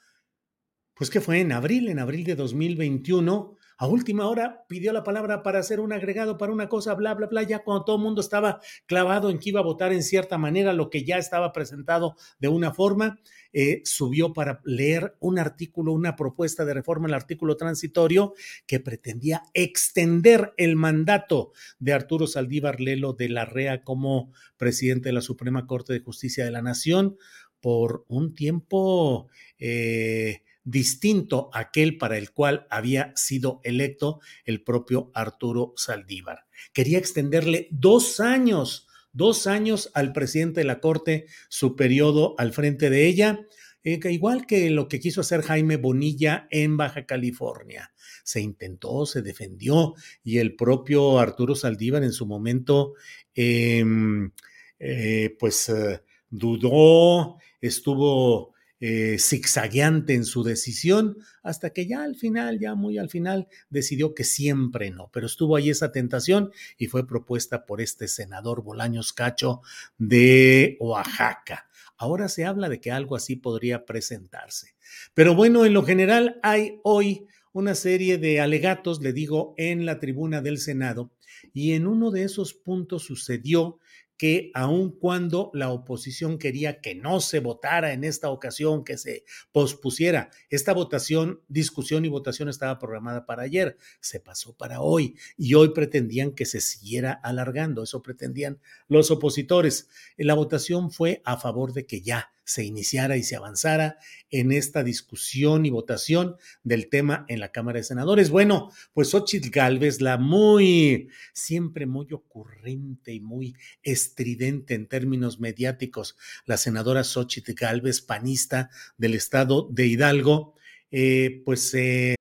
pues 0.99 1.09
que 1.09 1.21
fue 1.21 1.39
en 1.39 1.53
abril, 1.53 1.87
en 1.87 1.97
abril 1.97 2.25
de 2.25 2.35
2021, 2.35 3.55
a 3.77 3.87
última 3.87 4.27
hora 4.27 4.65
pidió 4.67 4.91
la 4.91 5.05
palabra 5.05 5.43
para 5.43 5.59
hacer 5.59 5.79
un 5.79 5.93
agregado 5.93 6.37
para 6.37 6.51
una 6.51 6.67
cosa, 6.67 6.93
bla, 6.93 7.13
bla, 7.13 7.27
bla, 7.27 7.41
ya 7.43 7.59
cuando 7.59 7.85
todo 7.85 7.95
el 7.95 8.01
mundo 8.01 8.19
estaba 8.19 8.59
clavado 8.85 9.29
en 9.29 9.39
que 9.39 9.47
iba 9.47 9.61
a 9.61 9.63
votar 9.63 9.93
en 9.93 10.03
cierta 10.03 10.37
manera, 10.37 10.73
lo 10.73 10.89
que 10.89 11.05
ya 11.05 11.17
estaba 11.17 11.53
presentado 11.53 12.17
de 12.39 12.49
una 12.49 12.73
forma, 12.73 13.17
eh, 13.53 13.81
subió 13.85 14.33
para 14.33 14.59
leer 14.65 15.15
un 15.21 15.39
artículo, 15.39 15.93
una 15.93 16.17
propuesta 16.17 16.65
de 16.65 16.73
reforma 16.73 17.07
al 17.07 17.13
artículo 17.13 17.55
transitorio 17.55 18.33
que 18.67 18.81
pretendía 18.81 19.43
extender 19.53 20.53
el 20.57 20.75
mandato 20.75 21.53
de 21.79 21.93
Arturo 21.93 22.27
Saldívar 22.27 22.81
Lelo 22.81 23.13
de 23.13 23.29
la 23.29 23.45
REA 23.45 23.85
como 23.85 24.33
presidente 24.57 25.07
de 25.07 25.13
la 25.13 25.21
Suprema 25.21 25.65
Corte 25.65 25.93
de 25.93 26.01
Justicia 26.01 26.43
de 26.43 26.51
la 26.51 26.61
Nación 26.61 27.15
por 27.61 28.03
un 28.09 28.35
tiempo 28.35 29.29
eh, 29.57 30.41
distinto 30.69 31.49
a 31.53 31.59
aquel 31.59 31.97
para 31.97 32.17
el 32.17 32.31
cual 32.31 32.67
había 32.69 33.11
sido 33.15 33.59
electo 33.63 34.19
el 34.45 34.63
propio 34.63 35.11
Arturo 35.13 35.73
Saldívar. 35.75 36.45
Quería 36.73 36.99
extenderle 36.99 37.67
dos 37.71 38.19
años, 38.19 38.87
dos 39.11 39.47
años 39.47 39.89
al 39.93 40.13
presidente 40.13 40.61
de 40.61 40.65
la 40.65 40.79
Corte 40.79 41.25
su 41.49 41.75
periodo 41.75 42.35
al 42.37 42.53
frente 42.53 42.89
de 42.89 43.07
ella, 43.07 43.39
eh, 43.83 43.99
igual 44.11 44.45
que 44.45 44.69
lo 44.69 44.87
que 44.87 44.99
quiso 44.99 45.21
hacer 45.21 45.41
Jaime 45.41 45.77
Bonilla 45.77 46.47
en 46.51 46.77
Baja 46.77 47.05
California. 47.05 47.91
Se 48.23 48.41
intentó, 48.41 49.05
se 49.05 49.23
defendió 49.23 49.95
y 50.23 50.37
el 50.37 50.55
propio 50.55 51.17
Arturo 51.17 51.55
Saldívar 51.55 52.03
en 52.03 52.11
su 52.11 52.27
momento, 52.27 52.93
em, 53.33 54.31
eh, 54.77 55.35
pues 55.39 55.69
eh, 55.69 56.03
dudó, 56.29 57.37
estuvo 57.59 58.53
eh, 58.79 59.17
zigzagueante 59.19 60.13
en 60.13 60.23
su 60.23 60.43
decisión, 60.43 61.17
hasta 61.43 61.71
que 61.71 61.87
ya 61.87 62.03
al 62.03 62.15
final, 62.15 62.59
ya 62.59 62.75
muy 62.75 62.97
al 62.97 63.09
final, 63.09 63.47
decidió 63.69 64.13
que 64.13 64.23
siempre 64.23 64.89
no, 64.91 65.09
pero 65.11 65.25
estuvo 65.25 65.55
ahí 65.55 65.69
esa 65.69 65.91
tentación 65.91 66.51
y 66.77 66.87
fue 66.87 67.05
propuesta 67.05 67.65
por 67.65 67.81
este 67.81 68.07
senador 68.07 68.63
Bolaños 68.63 69.13
Cacho 69.13 69.61
de 69.97 70.77
Oaxaca. 70.79 71.67
Ahora 71.97 72.29
se 72.29 72.45
habla 72.45 72.69
de 72.69 72.79
que 72.79 72.91
algo 72.91 73.17
así 73.17 73.35
podría 73.35 73.85
presentarse. 73.85 74.75
Pero 75.13 75.35
bueno, 75.35 75.65
en 75.65 75.73
lo 75.73 75.83
general 75.83 76.39
hay 76.43 76.79
hoy 76.83 77.27
una 77.51 77.75
serie 77.75 78.17
de 78.17 78.39
alegatos, 78.39 79.01
le 79.01 79.11
digo, 79.11 79.53
en 79.57 79.85
la 79.85 79.99
tribuna 79.99 80.41
del 80.41 80.59
Senado, 80.59 81.11
y 81.53 81.73
en 81.73 81.87
uno 81.87 82.11
de 82.11 82.23
esos 82.23 82.53
puntos 82.53 83.03
sucedió 83.03 83.79
que 84.19 84.51
aun 84.53 84.91
cuando 84.91 85.49
la 85.53 85.71
oposición 85.71 86.37
quería 86.37 86.81
que 86.81 86.93
no 86.93 87.21
se 87.21 87.39
votara 87.39 87.93
en 87.93 88.03
esta 88.03 88.29
ocasión, 88.29 88.83
que 88.83 88.97
se 88.97 89.23
pospusiera, 89.53 90.29
esta 90.49 90.73
votación, 90.73 91.41
discusión 91.47 92.03
y 92.03 92.09
votación 92.09 92.49
estaba 92.49 92.77
programada 92.79 93.25
para 93.25 93.43
ayer, 93.43 93.77
se 94.01 94.19
pasó 94.19 94.57
para 94.57 94.81
hoy 94.81 95.15
y 95.37 95.53
hoy 95.53 95.69
pretendían 95.69 96.31
que 96.31 96.45
se 96.45 96.59
siguiera 96.59 97.13
alargando, 97.13 97.81
eso 97.81 98.03
pretendían 98.03 98.59
los 98.89 99.09
opositores. 99.09 99.87
La 100.17 100.33
votación 100.33 100.91
fue 100.91 101.21
a 101.23 101.37
favor 101.37 101.71
de 101.71 101.85
que 101.85 102.01
ya 102.01 102.33
se 102.49 102.63
iniciara 102.63 103.15
y 103.15 103.21
se 103.21 103.35
avanzara 103.35 103.99
en 104.31 104.51
esta 104.51 104.83
discusión 104.83 105.67
y 105.67 105.69
votación 105.69 106.35
del 106.63 106.89
tema 106.89 107.23
en 107.27 107.39
la 107.39 107.51
Cámara 107.51 107.77
de 107.77 107.83
Senadores. 107.83 108.31
Bueno, 108.31 108.71
pues 108.91 109.11
Xochitl 109.11 109.51
Galvez, 109.51 110.01
la 110.01 110.17
muy, 110.17 111.09
siempre 111.31 111.85
muy 111.85 112.11
ocurrente 112.11 113.13
y 113.13 113.19
muy 113.19 113.55
estridente 113.83 114.73
en 114.73 114.87
términos 114.87 115.39
mediáticos, 115.39 116.17
la 116.47 116.57
senadora 116.57 117.03
Xochitl 117.03 117.53
Galvez, 117.53 118.01
panista 118.01 118.71
del 118.97 119.13
estado 119.13 119.67
de 119.69 119.85
Hidalgo, 119.85 120.55
eh, 120.89 121.43
pues... 121.45 121.71
Eh... 121.75 122.15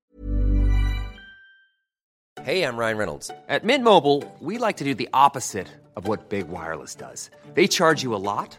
Hey, 2.45 2.63
I'm 2.63 2.77
Ryan 2.77 2.99
Reynolds. 2.99 3.31
At 3.49 3.65
Mint 3.65 3.83
Mobile, 3.83 4.23
we 4.41 4.59
like 4.59 4.77
to 4.77 4.85
do 4.85 4.95
the 4.95 5.09
opposite 5.15 5.69
of 5.97 6.07
what 6.07 6.29
Big 6.29 6.49
Wireless 6.49 6.95
does. 6.95 7.31
They 7.55 7.67
charge 7.67 8.03
you 8.03 8.15
a 8.15 8.21
lot. 8.21 8.59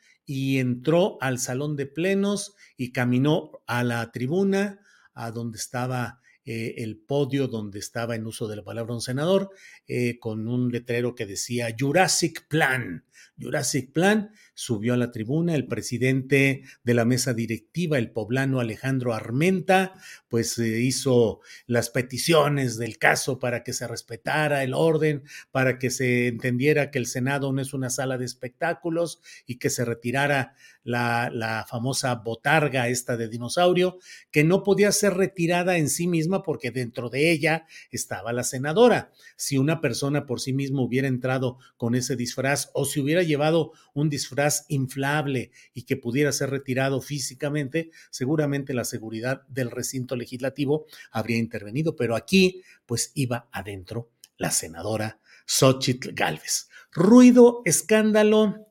y 0.25 0.59
entró 0.59 1.17
al 1.21 1.39
salón 1.39 1.75
de 1.75 1.87
plenos 1.87 2.55
y 2.77 2.91
caminó 2.91 3.51
a 3.67 3.83
la 3.83 4.11
tribuna, 4.11 4.79
a 5.13 5.31
donde 5.31 5.57
estaba 5.57 6.21
eh, 6.43 6.75
el 6.77 6.97
podio, 6.97 7.47
donde 7.47 7.79
estaba 7.79 8.15
en 8.15 8.25
uso 8.25 8.47
de 8.47 8.55
la 8.55 8.63
palabra 8.63 8.93
un 8.93 9.01
senador, 9.01 9.49
eh, 9.87 10.17
con 10.19 10.47
un 10.47 10.71
letrero 10.71 11.13
que 11.13 11.25
decía 11.25 11.75
Jurassic 11.77 12.47
Plan. 12.47 13.05
Jurassic 13.39 13.91
Plan 13.91 14.31
subió 14.53 14.93
a 14.93 14.97
la 14.97 15.11
tribuna 15.11 15.55
el 15.55 15.67
presidente 15.67 16.63
de 16.83 16.93
la 16.93 17.05
mesa 17.05 17.33
directiva, 17.33 17.97
el 17.97 18.11
poblano 18.11 18.59
Alejandro 18.59 19.13
Armenta, 19.13 19.93
pues 20.27 20.57
eh, 20.59 20.81
hizo 20.81 21.39
las 21.65 21.89
peticiones 21.89 22.77
del 22.77 22.97
caso 22.97 23.39
para 23.39 23.63
que 23.63 23.73
se 23.73 23.87
respetara 23.87 24.63
el 24.63 24.73
orden, 24.73 25.23
para 25.51 25.79
que 25.79 25.89
se 25.89 26.27
entendiera 26.27 26.91
que 26.91 26.99
el 26.99 27.07
Senado 27.07 27.51
no 27.51 27.61
es 27.61 27.73
una 27.73 27.89
sala 27.89 28.17
de 28.17 28.25
espectáculos 28.25 29.21
y 29.45 29.57
que 29.57 29.69
se 29.69 29.85
retirara 29.85 30.55
la, 30.83 31.29
la 31.33 31.65
famosa 31.67 32.15
botarga 32.15 32.87
esta 32.87 33.17
de 33.17 33.27
dinosaurio, 33.27 33.99
que 34.31 34.43
no 34.43 34.63
podía 34.63 34.91
ser 34.91 35.13
retirada 35.15 35.77
en 35.77 35.89
sí 35.89 36.07
misma 36.07 36.43
porque 36.43 36.71
dentro 36.71 37.09
de 37.09 37.31
ella 37.31 37.65
estaba 37.91 38.33
la 38.33 38.43
senadora. 38.43 39.11
Si 39.35 39.57
una 39.57 39.81
persona 39.81 40.25
por 40.25 40.39
sí 40.39 40.53
misma 40.53 40.81
hubiera 40.81 41.07
entrado 41.07 41.57
con 41.77 41.95
ese 41.95 42.15
disfraz 42.15 42.69
o 42.73 42.85
si 42.85 42.99
hubiera 42.99 43.10
llevado 43.21 43.73
un 43.93 44.09
disfraz 44.09 44.65
inflable 44.69 45.51
y 45.73 45.83
que 45.83 45.97
pudiera 45.97 46.31
ser 46.31 46.49
retirado 46.49 47.01
físicamente, 47.01 47.91
seguramente 48.09 48.73
la 48.73 48.85
seguridad 48.85 49.41
del 49.47 49.69
recinto 49.69 50.15
legislativo 50.15 50.85
habría 51.11 51.37
intervenido, 51.37 51.95
pero 51.95 52.15
aquí 52.15 52.63
pues 52.85 53.11
iba 53.13 53.49
adentro 53.51 54.09
la 54.37 54.51
senadora 54.51 55.19
Xochitl 55.45 56.13
Galvez. 56.13 56.69
Ruido, 56.91 57.61
escándalo, 57.65 58.67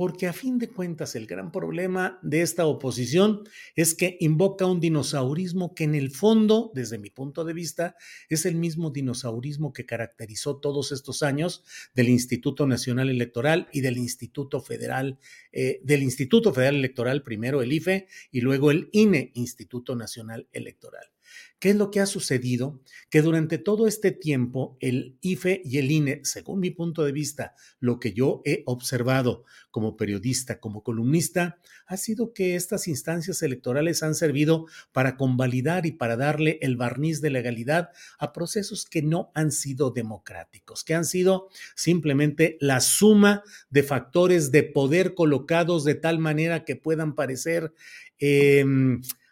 porque 0.00 0.26
a 0.26 0.32
fin 0.32 0.58
de 0.58 0.70
cuentas 0.70 1.14
el 1.14 1.26
gran 1.26 1.52
problema 1.52 2.18
de 2.22 2.40
esta 2.40 2.64
oposición 2.64 3.42
es 3.76 3.92
que 3.92 4.16
invoca 4.20 4.64
un 4.64 4.80
dinosaurismo 4.80 5.74
que 5.74 5.84
en 5.84 5.94
el 5.94 6.10
fondo, 6.10 6.72
desde 6.74 6.96
mi 6.96 7.10
punto 7.10 7.44
de 7.44 7.52
vista, 7.52 7.96
es 8.30 8.46
el 8.46 8.54
mismo 8.54 8.88
dinosaurismo 8.88 9.74
que 9.74 9.84
caracterizó 9.84 10.56
todos 10.56 10.90
estos 10.90 11.22
años 11.22 11.64
del 11.92 12.08
Instituto 12.08 12.66
Nacional 12.66 13.10
Electoral 13.10 13.68
y 13.74 13.82
del 13.82 13.98
Instituto 13.98 14.62
Federal, 14.62 15.18
eh, 15.52 15.82
del 15.84 16.02
Instituto 16.02 16.54
Federal 16.54 16.76
Electoral, 16.76 17.22
primero 17.22 17.60
el 17.60 17.70
IFE 17.70 18.08
y 18.30 18.40
luego 18.40 18.70
el 18.70 18.88
INE, 18.92 19.32
Instituto 19.34 19.96
Nacional 19.96 20.48
Electoral. 20.52 21.10
¿Qué 21.58 21.70
es 21.70 21.76
lo 21.76 21.90
que 21.90 22.00
ha 22.00 22.06
sucedido? 22.06 22.80
Que 23.10 23.20
durante 23.20 23.58
todo 23.58 23.86
este 23.86 24.12
tiempo 24.12 24.78
el 24.80 25.18
IFE 25.20 25.60
y 25.64 25.76
el 25.76 25.90
INE, 25.90 26.20
según 26.24 26.60
mi 26.60 26.70
punto 26.70 27.04
de 27.04 27.12
vista, 27.12 27.54
lo 27.80 28.00
que 28.00 28.12
yo 28.12 28.40
he 28.46 28.62
observado 28.64 29.44
como 29.70 29.96
periodista, 29.96 30.58
como 30.58 30.82
columnista, 30.82 31.58
ha 31.86 31.96
sido 31.98 32.32
que 32.32 32.56
estas 32.56 32.88
instancias 32.88 33.42
electorales 33.42 34.02
han 34.02 34.14
servido 34.14 34.66
para 34.92 35.16
convalidar 35.16 35.84
y 35.84 35.92
para 35.92 36.16
darle 36.16 36.58
el 36.62 36.76
barniz 36.76 37.20
de 37.20 37.30
legalidad 37.30 37.90
a 38.18 38.32
procesos 38.32 38.86
que 38.86 39.02
no 39.02 39.30
han 39.34 39.52
sido 39.52 39.90
democráticos, 39.90 40.82
que 40.82 40.94
han 40.94 41.04
sido 41.04 41.48
simplemente 41.76 42.56
la 42.60 42.80
suma 42.80 43.42
de 43.68 43.82
factores 43.82 44.50
de 44.50 44.62
poder 44.62 45.14
colocados 45.14 45.84
de 45.84 45.94
tal 45.94 46.18
manera 46.18 46.64
que 46.64 46.76
puedan 46.76 47.14
parecer 47.14 47.74
eh, 48.18 48.64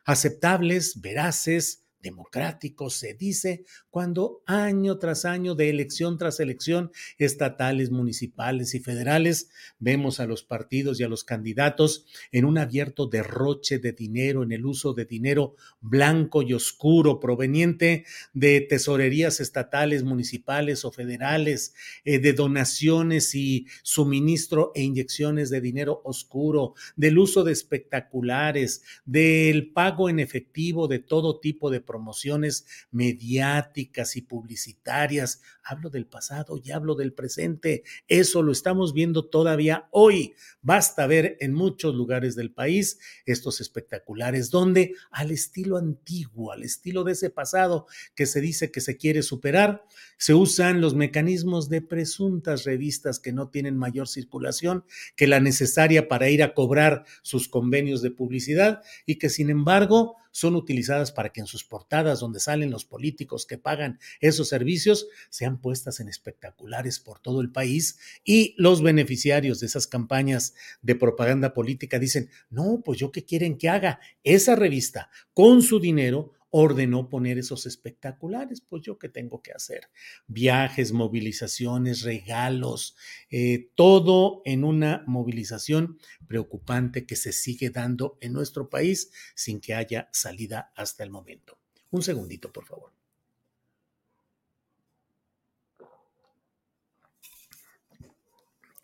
aceptables, 0.05 1.01
veraces, 1.01 1.85
democrático, 2.03 2.91
se 2.91 3.15
dice, 3.15 3.65
cuando 3.91 4.43
año 4.47 4.99
tras 4.99 5.25
año, 5.25 5.55
de 5.55 5.71
elección 5.71 6.19
tras 6.19 6.41
elección, 6.41 6.91
estatales, 7.19 7.91
municipales 7.91 8.75
y 8.75 8.81
federales, 8.81 9.51
vemos 9.79 10.21
a 10.21 10.27
los 10.27 10.43
partidos 10.43 11.01
y 11.01 11.05
a 11.05 11.09
los 11.09 11.25
candidatos 11.25 12.07
en 12.33 12.45
un 12.45 12.59
abierto 12.59 13.07
derroche 13.07 13.79
de 13.79 13.93
dinero, 13.93 14.43
en 14.43 14.53
el 14.53 14.65
uso 14.65 14.95
de 14.95 15.05
dinero 15.05 15.57
blanco 15.81 16.43
y 16.43 16.53
oscuro 16.53 17.21
proveniente 17.21 18.05
de 18.33 18.61
tesorerías 18.61 19.41
estatales, 19.41 20.05
municipales 20.05 20.85
o 20.85 20.93
federales, 20.93 21.75
eh, 22.05 22.19
de 22.19 22.33
donaciones 22.33 23.35
y 23.35 23.67
suministro 23.83 24.73
e 24.75 24.83
inyecciones 24.83 25.51
de 25.51 25.61
dinero 25.61 26.01
oscuro, 26.05 26.75
del 26.97 27.19
uso 27.19 27.45
de 27.45 27.53
espectaculares, 27.53 28.83
del 29.05 29.73
pago 29.73 30.09
en 30.09 30.21
efectivo 30.21 30.89
de 30.89 30.99
todo 30.99 31.41
tipo 31.41 31.71
de 31.71 31.81
promociones 31.99 32.65
mediáticas 32.93 34.17
y 34.17 34.23
publicitarias. 34.23 35.43
Hablo 35.65 35.91
del 35.91 36.07
pasado 36.07 36.61
y 36.63 36.71
hablo 36.71 36.95
del 36.95 37.13
presente. 37.13 37.83
Eso 38.07 38.43
lo 38.45 38.53
estamos 38.53 38.93
viendo 38.93 39.27
todavía 39.27 39.89
hoy. 39.91 40.35
Basta 40.63 41.09
ver 41.09 41.37
en 41.41 41.55
muchos 41.55 41.97
lugares 41.97 42.37
del 42.37 42.53
país 42.53 43.01
estos 43.27 43.61
espectaculares 43.61 44.51
donde 44.51 44.95
al 45.11 45.33
estilo 45.33 45.77
antiguo, 45.77 46.53
al 46.53 46.63
estilo 46.63 47.03
de 47.03 47.13
ese 47.13 47.31
pasado 47.31 47.87
que 48.15 48.27
se 48.27 48.41
dice 48.41 48.71
que 48.71 48.81
se 48.81 48.97
quiere 48.97 49.23
superar, 49.23 49.85
se 50.19 50.35
usan 50.35 50.81
los 50.81 50.95
mecanismos 50.95 51.69
de 51.69 51.83
presuntas 51.83 52.63
revistas 52.63 53.19
que 53.19 53.33
no 53.33 53.49
tienen 53.49 53.77
mayor 53.77 54.07
circulación 54.07 54.85
que 55.17 55.27
la 55.27 55.41
necesaria 55.41 56.07
para 56.07 56.31
ir 56.31 56.45
a 56.45 56.55
cobrar 56.55 57.05
sus 57.23 57.49
convenios 57.49 58.03
de 58.03 58.13
publicidad 58.13 58.83
y 59.05 59.17
que 59.17 59.31
sin 59.31 59.51
embargo 59.51 60.17
son 60.39 60.55
utilizadas 60.55 61.11
para 61.11 61.31
que 61.31 61.41
en 61.41 61.49
sus 61.49 61.65
portadas 61.65 62.21
donde 62.21 62.39
salen 62.39 62.71
los 62.71 62.85
políticos 62.85 63.45
que 63.45 63.59
pagan 63.59 63.99
esos 64.21 64.49
servicios 64.49 65.09
sean 65.31 65.61
puestas 65.61 65.99
en 65.99 66.09
espectaculares 66.09 67.01
por 67.01 67.19
todo 67.19 67.41
el 67.41 67.51
país 67.51 67.99
y 68.25 68.55
los 68.57 68.81
beneficiarios 68.81 69.59
de 69.59 69.67
esas 69.67 69.89
campañas 69.89 70.55
de 70.81 70.95
propaganda 70.95 71.55
política 71.55 71.99
dicen, 71.99 72.31
no, 72.51 72.83
pues 72.85 73.01
yo 73.01 73.11
qué 73.11 73.25
quieren 73.25 73.59
que 73.59 73.69
haga 73.69 73.99
esa 74.23 74.55
revista 74.55 75.11
con 75.35 75.61
su 75.61 75.81
dinero 75.81 76.33
ordenó 76.51 77.09
poner 77.09 77.39
esos 77.39 77.67
espectaculares, 77.67 78.61
pues 78.61 78.83
yo 78.83 78.99
qué 78.99 79.09
tengo 79.09 79.43
que 79.43 79.53
hacer. 79.53 79.91
Viajes, 80.27 80.93
movilizaciones, 80.93 82.03
regalos, 82.03 82.97
eh, 83.31 83.71
todo 83.75 84.43
en 84.45 84.65
una 84.65 85.05
movilización 85.07 85.99
preocupante 86.27 87.07
que 87.07 87.17
se 87.17 87.33
sigue 87.33 87.71
dando 87.71 88.19
en 88.21 88.33
nuestro 88.33 88.71
país 88.71 89.11
sin 89.35 89.61
que 89.61 89.75
haya 89.75 90.09
salida 90.13 90.73
hasta 90.75 91.05
el 91.05 91.11
momento. 91.11 91.59
Un 91.91 92.03
segundito, 92.03 92.53
por 92.53 92.65
favor. 92.65 92.93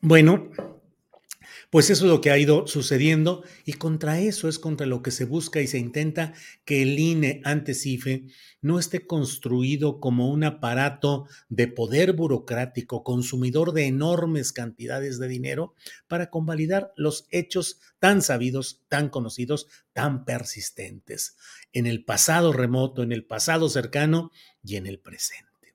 Bueno, 0.01 0.51
pues 1.75 1.91
eso 1.91 2.05
es 2.05 2.11
lo 2.13 2.21
que 2.21 2.31
ha 2.31 2.39
ido 2.39 2.69
sucediendo 2.69 3.43
y 3.65 3.73
contra 3.73 4.21
eso 4.21 4.49
es 4.49 4.61
contra 4.61 4.87
lo 4.87 5.03
que 5.03 5.11
se 5.11 5.25
busca 5.25 5.61
y 5.61 5.67
se 5.67 5.79
intenta 5.79 6.33
que 6.65 6.83
el 6.83 6.97
INE 7.01 7.41
ante 7.43 7.75
CIFE 7.75 8.27
no 8.61 8.79
esté 8.79 9.09
construido 9.09 9.99
como 9.99 10.31
un 10.31 10.45
aparato 10.45 11.27
de 11.49 11.67
poder 11.67 12.13
burocrático, 12.13 13.03
consumidor 13.03 13.73
de 13.73 13.87
enormes 13.89 14.53
cantidades 14.53 15.19
de 15.19 15.27
dinero 15.27 15.75
para 16.07 16.31
convalidar 16.31 16.93
los 16.95 17.27
hechos 17.33 17.81
tan 17.99 18.23
sabidos, 18.23 18.85
tan 18.87 19.09
conocidos, 19.09 19.67
tan 19.93 20.25
persistentes 20.25 21.37
en 21.73 21.89
el 21.89 22.05
pasado 22.05 22.53
remoto, 22.53 23.03
en 23.03 23.11
el 23.11 23.25
pasado 23.25 23.69
cercano 23.69 24.31
y 24.63 24.77
en 24.77 24.87
el 24.87 25.01
presente. 25.01 25.75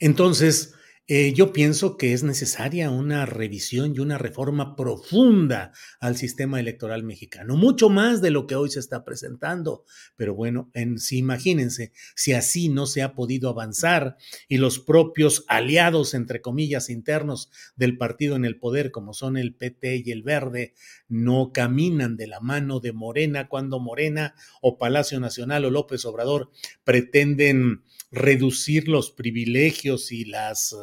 Entonces, 0.00 0.74
eh, 1.12 1.32
yo 1.32 1.52
pienso 1.52 1.96
que 1.96 2.12
es 2.12 2.22
necesaria 2.22 2.88
una 2.88 3.26
revisión 3.26 3.96
y 3.96 3.98
una 3.98 4.16
reforma 4.16 4.76
profunda 4.76 5.72
al 5.98 6.16
sistema 6.16 6.60
electoral 6.60 7.02
mexicano, 7.02 7.56
mucho 7.56 7.88
más 7.88 8.22
de 8.22 8.30
lo 8.30 8.46
que 8.46 8.54
hoy 8.54 8.70
se 8.70 8.78
está 8.78 9.02
presentando. 9.02 9.84
Pero 10.14 10.36
bueno, 10.36 10.70
en, 10.72 11.00
si 11.00 11.18
imagínense, 11.18 11.90
si 12.14 12.32
así 12.32 12.68
no 12.68 12.86
se 12.86 13.02
ha 13.02 13.16
podido 13.16 13.48
avanzar 13.48 14.18
y 14.46 14.58
los 14.58 14.78
propios 14.78 15.44
aliados, 15.48 16.14
entre 16.14 16.40
comillas, 16.40 16.90
internos 16.90 17.50
del 17.74 17.98
partido 17.98 18.36
en 18.36 18.44
el 18.44 18.60
poder, 18.60 18.92
como 18.92 19.12
son 19.12 19.36
el 19.36 19.56
PT 19.56 20.04
y 20.04 20.12
el 20.12 20.22
Verde, 20.22 20.74
no 21.08 21.50
caminan 21.52 22.16
de 22.16 22.28
la 22.28 22.38
mano 22.38 22.78
de 22.78 22.92
Morena 22.92 23.48
cuando 23.48 23.80
Morena 23.80 24.36
o 24.62 24.78
Palacio 24.78 25.18
Nacional 25.18 25.64
o 25.64 25.70
López 25.70 26.04
Obrador 26.04 26.52
pretenden 26.84 27.82
reducir 28.10 28.88
los 28.88 29.10
privilegios 29.10 30.12
y 30.12 30.24
las 30.24 30.74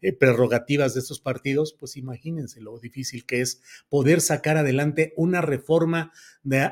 eh, 0.00 0.12
prerrogativas 0.12 0.94
de 0.94 1.00
estos 1.00 1.20
partidos, 1.20 1.72
pues 1.72 1.96
imagínense 1.96 2.60
lo 2.60 2.78
difícil 2.78 3.26
que 3.26 3.40
es 3.40 3.62
poder 3.88 4.20
sacar 4.20 4.56
adelante 4.56 5.12
una 5.16 5.40
reforma 5.40 6.12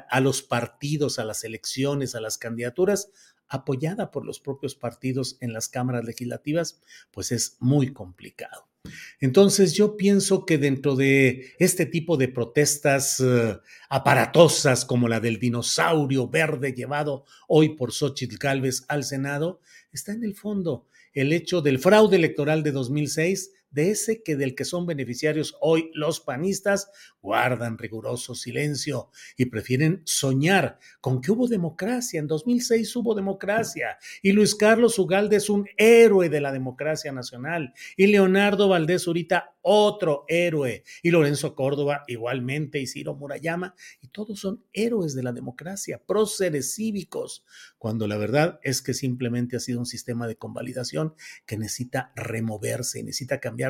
a 0.08 0.20
los 0.20 0.42
partidos, 0.42 1.18
a 1.18 1.24
las 1.24 1.44
elecciones, 1.44 2.14
a 2.14 2.20
las 2.20 2.38
candidaturas, 2.38 3.10
apoyada 3.48 4.10
por 4.10 4.24
los 4.24 4.40
propios 4.40 4.74
partidos 4.74 5.36
en 5.40 5.52
las 5.52 5.68
cámaras 5.68 6.04
legislativas, 6.04 6.80
pues 7.10 7.32
es 7.32 7.56
muy 7.60 7.92
complicado. 7.92 8.68
Entonces 9.20 9.74
yo 9.74 9.96
pienso 9.96 10.44
que 10.44 10.58
dentro 10.58 10.96
de 10.96 11.54
este 11.58 11.86
tipo 11.86 12.16
de 12.16 12.28
protestas 12.28 13.20
eh, 13.20 13.56
aparatosas 13.88 14.84
como 14.84 15.08
la 15.08 15.20
del 15.20 15.38
dinosaurio 15.38 16.28
verde 16.28 16.72
llevado 16.72 17.24
hoy 17.48 17.70
por 17.70 17.92
Xochitl 17.92 18.36
Gálvez 18.36 18.84
al 18.88 19.04
Senado, 19.04 19.60
está 19.92 20.12
en 20.12 20.24
el 20.24 20.34
fondo 20.34 20.86
el 21.12 21.32
hecho 21.32 21.62
del 21.62 21.78
fraude 21.78 22.16
electoral 22.16 22.62
de 22.62 22.72
2006 22.72 23.50
de 23.70 23.90
ese 23.90 24.22
que 24.22 24.36
del 24.36 24.54
que 24.54 24.64
son 24.64 24.86
beneficiarios 24.86 25.56
hoy 25.60 25.90
los 25.94 26.20
panistas, 26.20 26.90
guardan 27.20 27.78
riguroso 27.78 28.34
silencio 28.34 29.10
y 29.36 29.46
prefieren 29.46 30.02
soñar 30.04 30.78
con 31.00 31.20
que 31.20 31.32
hubo 31.32 31.48
democracia. 31.48 32.20
En 32.20 32.26
2006 32.26 32.94
hubo 32.96 33.14
democracia 33.14 33.98
y 34.22 34.32
Luis 34.32 34.54
Carlos 34.54 34.98
Ugalde 34.98 35.36
es 35.36 35.50
un 35.50 35.66
héroe 35.76 36.28
de 36.28 36.40
la 36.40 36.52
democracia 36.52 37.12
nacional 37.12 37.74
y 37.96 38.06
Leonardo 38.06 38.68
Valdés 38.68 39.06
Urita 39.06 39.55
otro 39.68 40.24
héroe 40.28 40.84
y 41.02 41.10
Lorenzo 41.10 41.54
Córdoba 41.54 42.04
igualmente 42.06 42.80
y 42.80 42.86
Ciro 42.86 43.14
Murayama 43.14 43.74
y 44.00 44.08
todos 44.08 44.38
son 44.38 44.64
héroes 44.72 45.14
de 45.14 45.24
la 45.24 45.32
democracia, 45.32 46.00
próceres 46.06 46.74
cívicos, 46.76 47.44
cuando 47.76 48.06
la 48.06 48.16
verdad 48.16 48.60
es 48.62 48.80
que 48.80 48.94
simplemente 48.94 49.56
ha 49.56 49.60
sido 49.60 49.80
un 49.80 49.86
sistema 49.86 50.28
de 50.28 50.36
convalidación 50.36 51.14
que 51.46 51.58
necesita 51.58 52.12
removerse, 52.14 53.02
necesita 53.02 53.40
cambiar 53.40 53.66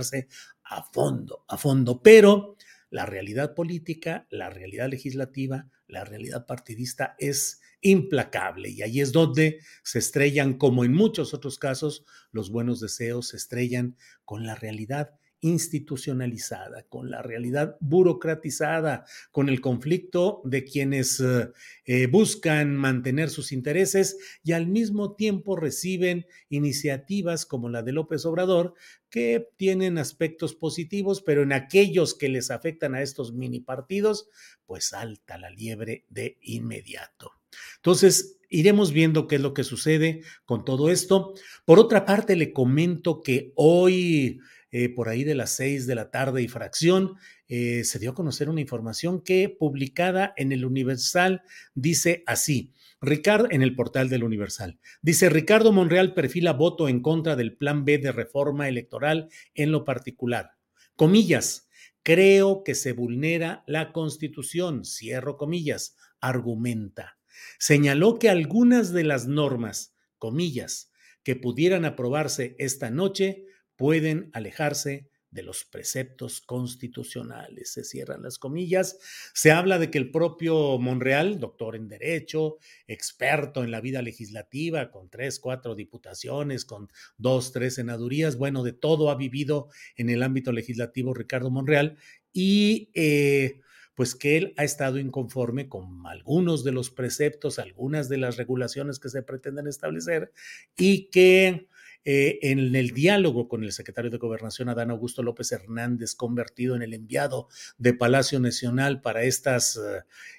a 0.64 0.82
fondo, 0.92 1.44
a 1.48 1.56
fondo. 1.56 2.02
Pero 2.02 2.56
la 2.90 3.06
realidad 3.06 3.54
política, 3.54 4.26
la 4.30 4.50
realidad 4.50 4.88
legislativa, 4.88 5.70
la 5.86 6.04
realidad 6.04 6.46
partidista 6.46 7.16
es 7.18 7.60
implacable 7.80 8.70
y 8.70 8.82
ahí 8.82 9.00
es 9.00 9.12
donde 9.12 9.60
se 9.82 9.98
estrellan, 9.98 10.58
como 10.58 10.84
en 10.84 10.92
muchos 10.92 11.34
otros 11.34 11.58
casos, 11.58 12.04
los 12.32 12.50
buenos 12.50 12.80
deseos 12.80 13.28
se 13.28 13.36
estrellan 13.36 13.96
con 14.24 14.44
la 14.44 14.54
realidad 14.54 15.18
institucionalizada, 15.46 16.82
con 16.88 17.10
la 17.10 17.22
realidad 17.22 17.76
burocratizada, 17.80 19.04
con 19.30 19.48
el 19.48 19.60
conflicto 19.60 20.40
de 20.44 20.64
quienes 20.64 21.20
eh, 21.20 21.50
eh, 21.84 22.06
buscan 22.06 22.74
mantener 22.74 23.30
sus 23.30 23.52
intereses 23.52 24.16
y 24.42 24.52
al 24.52 24.66
mismo 24.66 25.14
tiempo 25.14 25.54
reciben 25.54 26.26
iniciativas 26.48 27.46
como 27.46 27.68
la 27.68 27.82
de 27.82 27.92
López 27.92 28.24
Obrador, 28.26 28.74
que 29.08 29.48
tienen 29.56 29.98
aspectos 29.98 30.54
positivos, 30.54 31.22
pero 31.22 31.42
en 31.42 31.52
aquellos 31.52 32.14
que 32.14 32.28
les 32.28 32.50
afectan 32.50 32.94
a 32.94 33.02
estos 33.02 33.32
mini 33.32 33.60
partidos, 33.60 34.28
pues 34.66 34.86
salta 34.86 35.38
la 35.38 35.50
liebre 35.50 36.04
de 36.10 36.38
inmediato. 36.42 37.32
Entonces, 37.76 38.38
iremos 38.48 38.92
viendo 38.92 39.26
qué 39.26 39.36
es 39.36 39.40
lo 39.40 39.54
que 39.54 39.64
sucede 39.64 40.22
con 40.44 40.64
todo 40.64 40.90
esto. 40.90 41.34
Por 41.64 41.78
otra 41.78 42.04
parte, 42.04 42.36
le 42.36 42.52
comento 42.52 43.22
que 43.22 43.52
hoy, 43.54 44.40
eh, 44.78 44.90
por 44.90 45.08
ahí 45.08 45.24
de 45.24 45.34
las 45.34 45.56
seis 45.56 45.86
de 45.86 45.94
la 45.94 46.10
tarde 46.10 46.42
y 46.42 46.48
fracción, 46.48 47.14
eh, 47.48 47.82
se 47.84 47.98
dio 47.98 48.10
a 48.10 48.14
conocer 48.14 48.50
una 48.50 48.60
información 48.60 49.22
que 49.22 49.48
publicada 49.48 50.34
en 50.36 50.52
el 50.52 50.66
Universal 50.66 51.40
dice 51.74 52.22
así. 52.26 52.74
Ricardo, 53.00 53.48
en 53.50 53.62
el 53.62 53.74
portal 53.74 54.10
del 54.10 54.22
Universal. 54.22 54.78
Dice, 55.00 55.30
Ricardo 55.30 55.72
Monreal 55.72 56.12
perfila 56.12 56.52
voto 56.52 56.90
en 56.90 57.00
contra 57.00 57.36
del 57.36 57.56
plan 57.56 57.86
B 57.86 57.96
de 57.96 58.12
reforma 58.12 58.68
electoral 58.68 59.30
en 59.54 59.72
lo 59.72 59.86
particular. 59.86 60.50
Comillas, 60.94 61.70
creo 62.02 62.62
que 62.62 62.74
se 62.74 62.92
vulnera 62.92 63.64
la 63.66 63.94
constitución, 63.94 64.84
cierro 64.84 65.38
comillas, 65.38 65.96
argumenta. 66.20 67.16
Señaló 67.58 68.18
que 68.18 68.28
algunas 68.28 68.92
de 68.92 69.04
las 69.04 69.26
normas, 69.26 69.94
comillas, 70.18 70.92
que 71.22 71.34
pudieran 71.34 71.86
aprobarse 71.86 72.56
esta 72.58 72.90
noche 72.90 73.46
pueden 73.76 74.30
alejarse 74.32 75.08
de 75.36 75.42
los 75.42 75.64
preceptos 75.64 76.40
constitucionales. 76.40 77.70
Se 77.72 77.84
cierran 77.84 78.22
las 78.22 78.38
comillas. 78.38 78.98
Se 79.34 79.52
habla 79.52 79.78
de 79.78 79.90
que 79.90 79.98
el 79.98 80.10
propio 80.10 80.78
Monreal, 80.78 81.38
doctor 81.38 81.76
en 81.76 81.88
Derecho, 81.88 82.56
experto 82.86 83.62
en 83.62 83.70
la 83.70 83.80
vida 83.80 84.02
legislativa, 84.02 84.90
con 84.90 85.10
tres, 85.10 85.38
cuatro 85.38 85.74
diputaciones, 85.74 86.64
con 86.64 86.88
dos, 87.18 87.52
tres 87.52 87.74
senadurías, 87.74 88.36
bueno, 88.36 88.62
de 88.62 88.72
todo 88.72 89.10
ha 89.10 89.14
vivido 89.14 89.68
en 89.96 90.08
el 90.08 90.22
ámbito 90.22 90.52
legislativo 90.52 91.14
Ricardo 91.14 91.50
Monreal 91.50 91.96
y... 92.32 92.90
Eh, 92.94 93.60
pues 93.94 94.14
que 94.14 94.36
él 94.36 94.52
ha 94.58 94.64
estado 94.64 94.98
inconforme 94.98 95.70
con 95.70 96.06
algunos 96.06 96.64
de 96.64 96.70
los 96.70 96.90
preceptos, 96.90 97.58
algunas 97.58 98.10
de 98.10 98.18
las 98.18 98.36
regulaciones 98.36 98.98
que 98.98 99.08
se 99.08 99.22
pretenden 99.22 99.66
establecer 99.66 100.34
y 100.76 101.08
que 101.08 101.66
eh, 102.08 102.38
en 102.42 102.76
el 102.76 102.92
diálogo 102.92 103.48
con 103.48 103.64
el 103.64 103.72
secretario 103.72 104.12
de 104.12 104.18
Gobernación, 104.18 104.68
Adán 104.68 104.92
Augusto 104.92 105.24
López 105.24 105.50
Hernández, 105.50 106.14
convertido 106.14 106.76
en 106.76 106.82
el 106.82 106.94
enviado 106.94 107.48
de 107.78 107.94
Palacio 107.94 108.38
Nacional 108.38 109.00
para 109.00 109.24
estas 109.24 109.76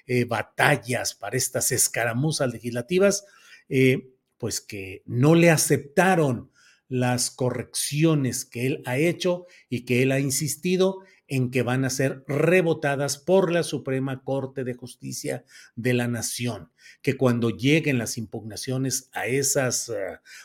eh, 0.06 0.24
batallas, 0.24 1.14
para 1.14 1.36
estas 1.36 1.70
escaramuzas 1.70 2.50
legislativas, 2.50 3.26
eh, 3.68 4.14
pues 4.38 4.62
que 4.62 5.02
no 5.04 5.34
le 5.34 5.50
aceptaron 5.50 6.50
las 6.88 7.30
correcciones 7.30 8.46
que 8.46 8.66
él 8.66 8.82
ha 8.86 8.96
hecho 8.96 9.44
y 9.68 9.84
que 9.84 10.02
él 10.02 10.12
ha 10.12 10.20
insistido 10.20 11.00
en 11.28 11.50
que 11.50 11.62
van 11.62 11.84
a 11.84 11.90
ser 11.90 12.24
rebotadas 12.26 13.18
por 13.18 13.52
la 13.52 13.62
Suprema 13.62 14.24
Corte 14.24 14.64
de 14.64 14.74
Justicia 14.74 15.44
de 15.76 15.94
la 15.94 16.08
Nación, 16.08 16.70
que 17.02 17.16
cuando 17.16 17.50
lleguen 17.50 17.98
las 17.98 18.18
impugnaciones 18.18 19.10
a 19.12 19.26
esas 19.26 19.90
uh, 19.90 19.94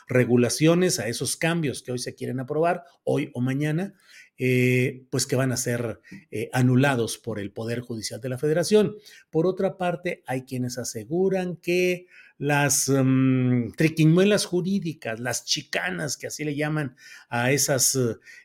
regulaciones, 0.06 1.00
a 1.00 1.08
esos 1.08 1.36
cambios 1.36 1.82
que 1.82 1.92
hoy 1.92 1.98
se 1.98 2.14
quieren 2.14 2.38
aprobar, 2.38 2.84
hoy 3.02 3.30
o 3.32 3.40
mañana, 3.40 3.94
eh, 4.36 5.06
pues 5.10 5.26
que 5.26 5.36
van 5.36 5.52
a 5.52 5.56
ser 5.56 6.00
eh, 6.32 6.50
anulados 6.52 7.18
por 7.18 7.38
el 7.38 7.52
Poder 7.52 7.80
Judicial 7.80 8.20
de 8.20 8.28
la 8.28 8.38
Federación. 8.38 8.96
Por 9.30 9.46
otra 9.46 9.76
parte, 9.76 10.24
hay 10.26 10.42
quienes 10.42 10.76
aseguran 10.76 11.56
que 11.56 12.08
las 12.38 12.88
um, 12.88 13.70
triquiñuelas 13.72 14.44
jurídicas, 14.44 15.20
las 15.20 15.44
chicanas, 15.44 16.16
que 16.16 16.26
así 16.26 16.44
le 16.44 16.56
llaman 16.56 16.96
a 17.28 17.52
esas 17.52 17.98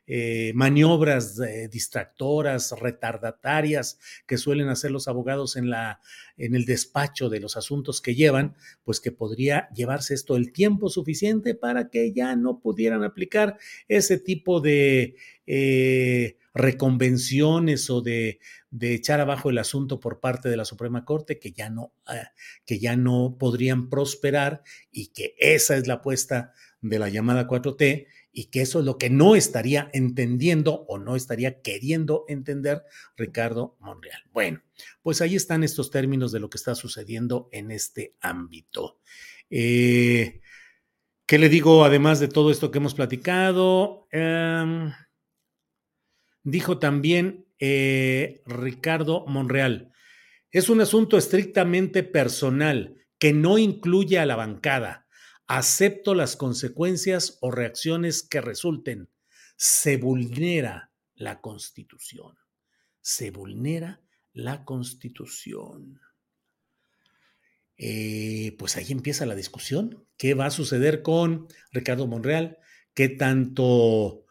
eh, 0.06 0.52
maniobras 0.56 1.40
distractoras, 1.72 2.72
retardatarias 2.80 4.00
que 4.28 4.38
suelen 4.38 4.70
hacer 4.70 4.92
los 4.92 5.08
abogados 5.08 5.56
en, 5.56 5.70
la, 5.70 6.00
en 6.38 6.56
el 6.56 6.66
despacho 6.66 7.30
de 7.30 7.40
los 7.40 7.58
asuntos 7.58 8.02
que 8.02 8.16
llevan, 8.16 8.56
pues 8.84 9.00
que 9.00 9.12
podría 9.12 9.70
llevarse 9.76 10.14
esto 10.14 10.36
el 10.36 10.52
tiempo 10.52 10.90
suficiente 10.90 11.56
para 11.56 11.90
que 11.90 12.14
ya 12.14 12.36
no 12.36 12.60
pudieran 12.60 13.04
aplicar 13.04 13.58
ese 13.88 14.18
tipo 14.18 14.62
de 14.62 15.16
eh, 15.48 16.38
reconvenciones 16.60 17.90
o 17.90 18.02
de, 18.02 18.40
de, 18.70 18.94
echar 18.94 19.20
abajo 19.20 19.50
el 19.50 19.58
asunto 19.58 20.00
por 20.00 20.20
parte 20.20 20.50
de 20.50 20.58
la 20.58 20.66
Suprema 20.66 21.06
Corte 21.06 21.40
que 21.40 21.52
ya 21.52 21.70
no, 21.70 21.94
ah, 22.06 22.32
que 22.66 22.80
ya 22.80 22.96
no 22.96 23.38
podrían 23.40 23.90
prosperar 23.90 24.62
y 24.92 25.08
que 25.08 25.36
esa 25.40 25.76
es 25.78 25.88
la 25.88 25.96
apuesta 25.96 26.54
de 26.82 27.00
la 27.00 27.10
llamada 27.10 27.48
4T 27.48 28.08
y 28.32 28.46
que 28.46 28.62
eso 28.62 28.80
es 28.80 28.86
lo 28.86 28.98
que 28.98 29.10
no 29.10 29.36
estaría 29.36 29.90
entendiendo 29.94 30.86
o 30.88 30.98
no 30.98 31.16
estaría 31.16 31.62
queriendo 31.62 32.26
entender 32.28 32.84
Ricardo 33.18 33.76
Monreal. 33.80 34.24
Bueno, 34.32 34.62
pues 35.02 35.22
ahí 35.22 35.36
están 35.36 35.64
estos 35.64 35.92
términos 35.92 36.32
de 36.32 36.40
lo 36.40 36.50
que 36.50 36.58
está 36.58 36.76
sucediendo 36.76 37.50
en 37.52 37.72
este 37.72 38.16
ámbito. 38.22 39.00
Eh, 39.50 40.42
¿Qué 41.26 41.38
le 41.38 41.50
digo 41.50 41.84
además 41.84 42.20
de 42.20 42.28
todo 42.28 42.52
esto 42.52 42.72
que 42.72 42.78
hemos 42.78 42.94
platicado? 42.94 44.08
Eh, 44.12 44.92
dijo 46.44 46.80
también 46.80 47.46
eh, 47.60 48.42
Ricardo 48.46 49.26
Monreal. 49.28 49.92
Es 50.52 50.70
un 50.70 50.82
asunto 50.82 51.18
estrictamente 51.18 52.04
personal 52.04 52.96
que 53.20 53.34
no 53.34 53.58
incluye 53.58 54.18
a 54.18 54.26
la 54.26 54.36
bancada. 54.36 55.06
Acepto 55.48 56.16
las 56.16 56.36
consecuencias 56.36 57.38
o 57.42 57.52
reacciones 57.52 58.24
que 58.24 58.42
resulten. 58.42 59.10
Se 59.58 59.98
vulnera 59.98 60.92
la 61.16 61.42
constitución. 61.42 62.38
Se 63.02 63.32
vulnera 63.32 64.02
la 64.34 64.64
constitución. 64.64 66.00
Eh, 67.78 68.56
pues 68.58 68.78
ahí 68.78 68.88
empieza 68.90 69.26
la 69.26 69.36
discusión. 69.36 70.06
¿Qué 70.18 70.34
va 70.34 70.48
a 70.48 70.52
suceder 70.52 71.02
con 71.02 71.48
Ricardo 71.72 72.08
Monreal? 72.08 72.58
¿Qué 72.94 73.10
tanto 73.10 74.26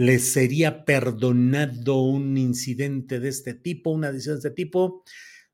les 0.00 0.32
sería 0.32 0.86
perdonado 0.86 2.00
un 2.00 2.38
incidente 2.38 3.20
de 3.20 3.28
este 3.28 3.52
tipo, 3.52 3.90
una 3.90 4.10
decisión 4.10 4.36
de 4.36 4.38
este 4.38 4.50
tipo. 4.50 5.04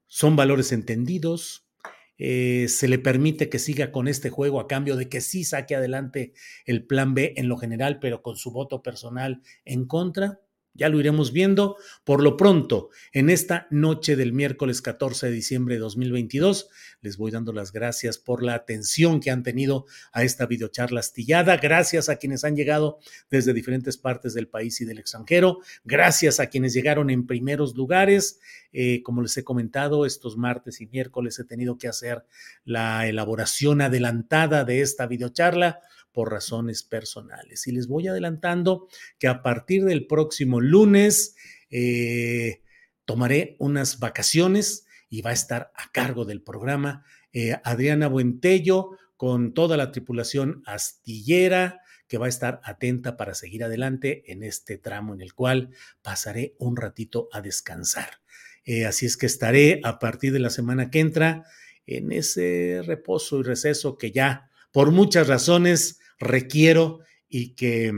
Son 0.06 0.36
valores 0.36 0.70
entendidos. 0.70 1.68
Eh, 2.16 2.66
se 2.68 2.86
le 2.86 3.00
permite 3.00 3.48
que 3.48 3.58
siga 3.58 3.90
con 3.90 4.06
este 4.06 4.30
juego 4.30 4.60
a 4.60 4.68
cambio 4.68 4.94
de 4.94 5.08
que 5.08 5.20
sí 5.20 5.42
saque 5.42 5.74
adelante 5.74 6.32
el 6.64 6.86
plan 6.86 7.12
B 7.12 7.34
en 7.36 7.48
lo 7.48 7.56
general, 7.56 7.98
pero 7.98 8.22
con 8.22 8.36
su 8.36 8.52
voto 8.52 8.84
personal 8.84 9.42
en 9.64 9.84
contra. 9.84 10.40
Ya 10.76 10.88
lo 10.88 11.00
iremos 11.00 11.32
viendo. 11.32 11.76
Por 12.04 12.22
lo 12.22 12.36
pronto, 12.36 12.90
en 13.12 13.30
esta 13.30 13.66
noche 13.70 14.14
del 14.14 14.32
miércoles 14.32 14.82
14 14.82 15.26
de 15.26 15.32
diciembre 15.32 15.76
de 15.76 15.80
2022, 15.80 16.68
les 17.00 17.16
voy 17.16 17.30
dando 17.30 17.52
las 17.52 17.72
gracias 17.72 18.18
por 18.18 18.42
la 18.42 18.54
atención 18.54 19.20
que 19.20 19.30
han 19.30 19.42
tenido 19.42 19.86
a 20.12 20.22
esta 20.22 20.46
videocharla 20.46 21.00
astillada. 21.00 21.56
Gracias 21.56 22.08
a 22.08 22.16
quienes 22.16 22.44
han 22.44 22.56
llegado 22.56 22.98
desde 23.30 23.52
diferentes 23.52 23.96
partes 23.96 24.34
del 24.34 24.48
país 24.48 24.80
y 24.80 24.84
del 24.84 24.98
extranjero. 24.98 25.60
Gracias 25.84 26.40
a 26.40 26.48
quienes 26.48 26.74
llegaron 26.74 27.10
en 27.10 27.26
primeros 27.26 27.74
lugares. 27.74 28.40
Eh, 28.72 29.02
como 29.02 29.22
les 29.22 29.36
he 29.36 29.44
comentado, 29.44 30.04
estos 30.04 30.36
martes 30.36 30.80
y 30.80 30.86
miércoles 30.86 31.38
he 31.38 31.44
tenido 31.44 31.78
que 31.78 31.88
hacer 31.88 32.24
la 32.64 33.06
elaboración 33.06 33.80
adelantada 33.80 34.64
de 34.64 34.82
esta 34.82 35.06
videocharla 35.06 35.80
por 36.16 36.32
razones 36.32 36.82
personales. 36.82 37.66
Y 37.66 37.72
les 37.72 37.88
voy 37.88 38.08
adelantando 38.08 38.88
que 39.18 39.28
a 39.28 39.42
partir 39.42 39.84
del 39.84 40.06
próximo 40.06 40.62
lunes 40.70 41.36
eh, 41.70 42.62
tomaré 43.04 43.56
unas 43.58 43.98
vacaciones 43.98 44.86
y 45.08 45.22
va 45.22 45.30
a 45.30 45.34
estar 45.34 45.72
a 45.74 45.90
cargo 45.92 46.24
del 46.24 46.42
programa 46.42 47.04
eh, 47.32 47.56
Adriana 47.64 48.08
Buentello 48.08 48.90
con 49.16 49.54
toda 49.54 49.76
la 49.76 49.92
tripulación 49.92 50.62
astillera 50.66 51.80
que 52.08 52.18
va 52.18 52.26
a 52.26 52.30
estar 52.30 52.60
atenta 52.64 53.16
para 53.16 53.34
seguir 53.34 53.64
adelante 53.64 54.30
en 54.32 54.42
este 54.42 54.78
tramo 54.78 55.14
en 55.14 55.20
el 55.20 55.34
cual 55.34 55.70
pasaré 56.02 56.54
un 56.58 56.76
ratito 56.76 57.28
a 57.32 57.40
descansar. 57.40 58.20
Eh, 58.64 58.84
así 58.84 59.06
es 59.06 59.16
que 59.16 59.26
estaré 59.26 59.80
a 59.84 59.98
partir 59.98 60.32
de 60.32 60.38
la 60.38 60.50
semana 60.50 60.90
que 60.90 61.00
entra 61.00 61.44
en 61.86 62.12
ese 62.12 62.82
reposo 62.84 63.40
y 63.40 63.42
receso 63.44 63.96
que 63.96 64.10
ya 64.12 64.50
por 64.72 64.90
muchas 64.90 65.28
razones 65.28 66.00
requiero 66.18 67.00
y 67.28 67.54
que 67.54 67.92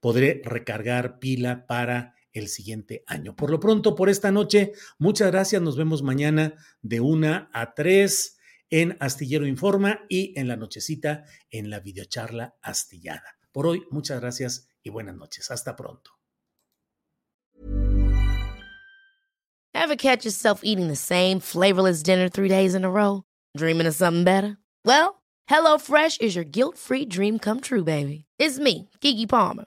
podré 0.00 0.42
recargar 0.44 1.18
pila 1.18 1.66
para 1.66 2.11
el 2.32 2.48
siguiente 2.48 3.04
año. 3.06 3.36
Por 3.36 3.50
lo 3.50 3.60
pronto, 3.60 3.94
por 3.94 4.08
esta 4.08 4.32
noche, 4.32 4.72
muchas 4.98 5.30
gracias. 5.30 5.60
Nos 5.62 5.76
vemos 5.76 6.02
mañana 6.02 6.54
de 6.80 7.00
una 7.00 7.50
a 7.52 7.74
tres 7.74 8.38
en 8.70 8.96
Astillero 9.00 9.46
Informa 9.46 10.00
y 10.08 10.32
en 10.38 10.48
la 10.48 10.56
nochecita 10.56 11.24
en 11.50 11.68
la 11.70 11.80
videocharla 11.80 12.56
astillada. 12.62 13.36
Por 13.52 13.66
hoy, 13.66 13.82
muchas 13.90 14.20
gracias 14.20 14.68
y 14.82 14.90
buenas 14.90 15.14
noches. 15.14 15.50
Hasta 15.50 15.76
pronto. 15.76 16.10
Ever 19.74 19.96
catch 19.96 20.24
yourself 20.24 20.60
eating 20.62 20.88
the 20.88 20.96
same 20.96 21.40
flavorless 21.40 22.02
dinner 22.02 22.28
three 22.28 22.48
days 22.48 22.74
in 22.74 22.84
a 22.84 22.90
row? 22.90 23.24
Dreaming 23.56 23.86
of 23.86 23.94
something 23.94 24.24
better? 24.24 24.56
Well, 24.84 25.22
HelloFresh 25.50 26.20
is 26.20 26.34
your 26.34 26.44
guilt-free 26.44 27.06
dream 27.06 27.38
come 27.38 27.60
true, 27.60 27.84
baby. 27.84 28.24
It's 28.38 28.58
me, 28.58 28.88
Kiki 29.00 29.26
Palmer. 29.26 29.66